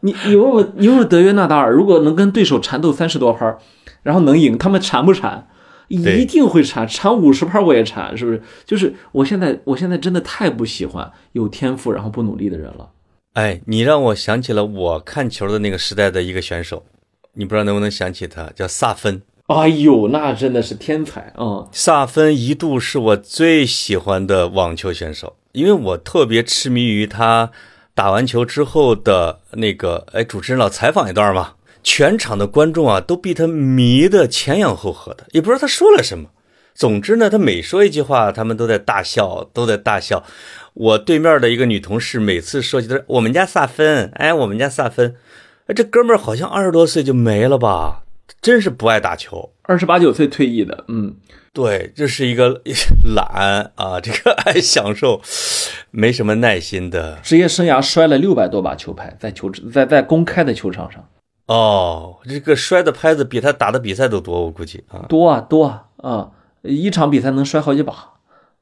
[0.01, 3.57] 你你问问你问问德约纳达尔，如果能跟对手缠斗三十多拍，
[4.03, 5.49] 然后能赢，他们缠不缠？
[5.89, 8.41] 一定会缠，缠五十拍我也缠，是不是？
[8.65, 12.89] 就是我现在我现在真的太不喜欢有天赋然后不努力的人了。
[13.33, 16.85] 哎，你让我想起了我看球的那个时代的一个选手，
[17.33, 19.21] 你不知道能不能想起他，叫萨芬。
[19.51, 21.67] 哎呦，那真的是天才啊！
[21.73, 27.51] 萨芬一度是我最喜欢的网球选手，因为我特别痴迷于他
[27.93, 36.29] 打完球之后的那个，哎，主持人老采访一段嘛，全场的观众啊都被他迷得前仰后合的，也不知道他说了什么。
[36.73, 40.23] 总之呢，他每说一句话，他们都在大笑，都在大笑。
[40.75, 45.17] 我对面的一个女同事每次说起他，我们家萨芬，哎，我们家萨芬，
[45.67, 48.05] 哎，这哥们儿好像二十多岁就没了吧？
[48.41, 51.15] 真是不爱打球，二十八九岁退役的，嗯，
[51.53, 52.63] 对，这是一个
[53.15, 55.21] 懒啊，这个爱享受，
[55.91, 57.19] 没什么耐心的。
[57.23, 61.07] 职业生涯摔了六百多把球拍，在球在在公开的球场上。
[61.47, 66.31] 哦，这个摔的拍子比他打的比赛都多，我估计啊，多啊多啊啊，
[66.63, 67.93] 一场比赛能摔好几把。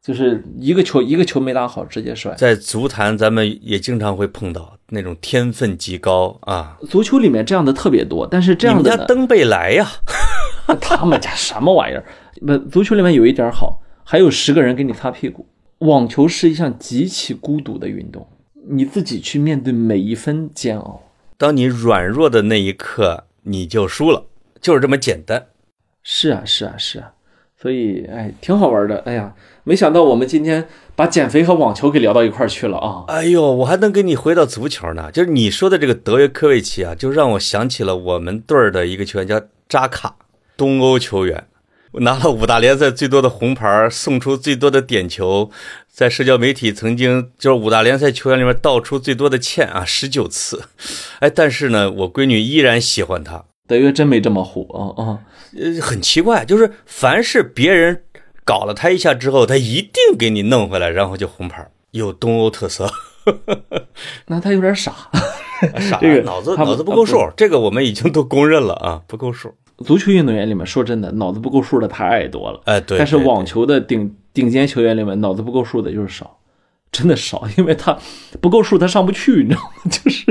[0.03, 2.33] 就是一个球一个球没打好，直接摔。
[2.35, 6.79] 在足坛，咱们也经常会碰到那种天分极高啊。
[6.89, 9.87] 足球里面这样的特别多，但是这样的家登贝莱呀，
[10.81, 12.05] 他们家什么玩意儿？
[12.47, 15.47] 不，足球里面有一点好，还有十个人给你擦屁股。
[15.79, 18.27] 网球是一项极其孤独的运动，
[18.69, 21.03] 你自己去面对每一分煎熬。
[21.37, 24.27] 当你软弱的那一刻，你就输了，
[24.61, 25.47] 就是这么简单。
[26.03, 27.13] 是啊，是啊，是啊。
[27.61, 28.99] 所以，哎，挺好玩的。
[29.01, 29.35] 哎呀，
[29.69, 30.67] 没想到我们今天
[30.97, 33.05] 把减肥和网球给聊到一块儿去了啊！
[33.09, 35.13] 哎呦，我还能跟你回到足球呢。
[35.13, 40.17] 就是你说的这个德约科维奇啊，就让我想起了我们队儿的一个球员，叫扎卡，
[40.57, 41.49] 东欧球员，
[41.93, 45.51] 拿了五大联赛最多的红牌，送出最多的点球，
[45.93, 50.63] 在社交媒体曾经就是五大联赛球员里面道出最多的歉啊，十九次。
[51.19, 53.45] 哎，但是呢，我闺女依然喜欢他。
[53.67, 55.19] 德约真没这么虎啊啊！
[55.59, 58.05] 呃，很奇怪，就是凡是别人
[58.49, 62.91] 搞了他一下之后，他一定给你弄回来，然后就红牌，有东欧特色。
[64.29, 64.95] 那他有点傻，
[65.79, 69.53] 傻，脑子脑子不够数，这个我们已经都公认了啊，不够数。
[69.85, 72.59] 足球运动员里面，说真的，脑子不够数的太多了。
[72.65, 72.97] 哎，对。
[72.97, 76.39] 但是网球的顶顶尖球员里面，脑子不够数的就是少，
[76.91, 77.99] 真的少，因为他
[78.41, 79.69] 不够数，他上不去，你知道吗？
[79.93, 80.25] 就是，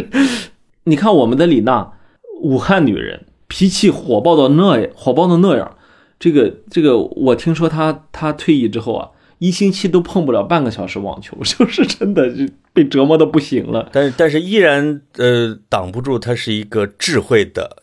[0.86, 1.93] 你看我们的李娜，
[2.41, 3.28] 武汉女人。
[3.49, 5.76] 脾气火爆到那样，火爆到那样，
[6.20, 13.89] 这个这个，我听说他他退役之后啊，一星期都碰不了半个小时网球， 就是真的就被折磨的不行了。
[13.91, 17.78] 但是但是依然呃挡不住，她是一个智慧的，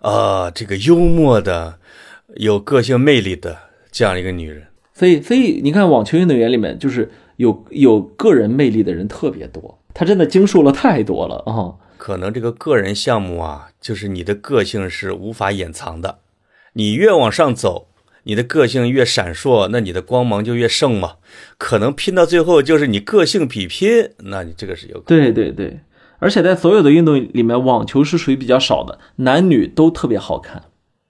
[0.00, 1.78] 啊，这个幽默的，
[2.36, 3.56] 有个性魅力的
[3.92, 4.66] 这样一个女人。
[4.92, 11.74] 所以所以你看，网球运动员里面就是有有个人魅力的人特别多，他真的经受了太多了啊。
[11.98, 16.18] 可能这个个人项目啊，就是你的个性是无法掩藏的。
[16.76, 17.88] 你越往上走，
[18.24, 21.14] 你的个性越闪烁，那你的光芒就越盛嘛。
[21.56, 24.98] 可能拼到最后就是你个性比拼，那你这个是有。
[25.00, 25.80] 对对对，
[26.18, 30.64] 而且在所有的运动里面，网球是属于比较少的，男女都特别好看。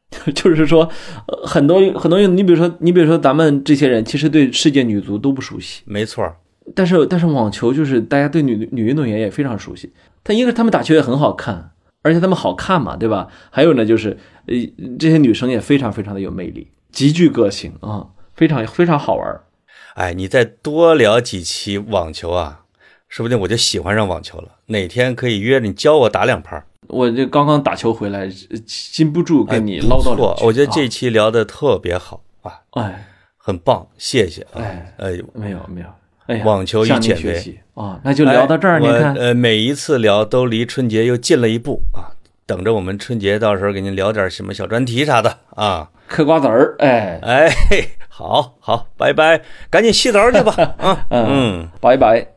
[0.34, 0.88] 就是说，
[1.26, 6.24] 呃，很多很多，你比如说，你比如说，咱们这些人其实对世界女足都不熟悉，没错。
[6.74, 9.92] 但是但是网球就是大家对女女运动员也非常熟悉，
[10.22, 11.72] 但一个他们打球也很好看，
[12.06, 13.26] 而且他们好看嘛，对吧？
[13.50, 14.54] 还有呢，就是呃，
[14.96, 19.40] 这些女生也非常非常的有魅力，极具个性啊，非常非常好玩。
[19.94, 22.60] 哎，你再多聊几期网球啊，
[23.08, 24.50] 说不定我就喜欢上网球了。
[24.66, 26.64] 哪天可以约你教我打两盘？
[26.86, 28.30] 我这刚刚打球回来，
[28.64, 30.44] 禁不住跟你唠叨两句。
[30.44, 33.04] 我觉得这期聊的特别好啊，哎，
[33.36, 34.46] 很棒，谢谢。
[34.52, 35.88] 哎哎，没有没有。
[36.44, 38.80] 网球与减肥啊，那就聊到这儿。
[38.80, 42.14] 你看，呃，每一次聊都离春节又近了一步啊。
[42.46, 45.90] 等着我们春节到时候给您聊点什么小专题啥的啊。
[46.06, 47.50] 嗑瓜子儿，哎哎，
[48.08, 50.54] 好好，拜拜，赶紧洗澡去吧。
[50.78, 52.35] 啊 嗯，拜拜。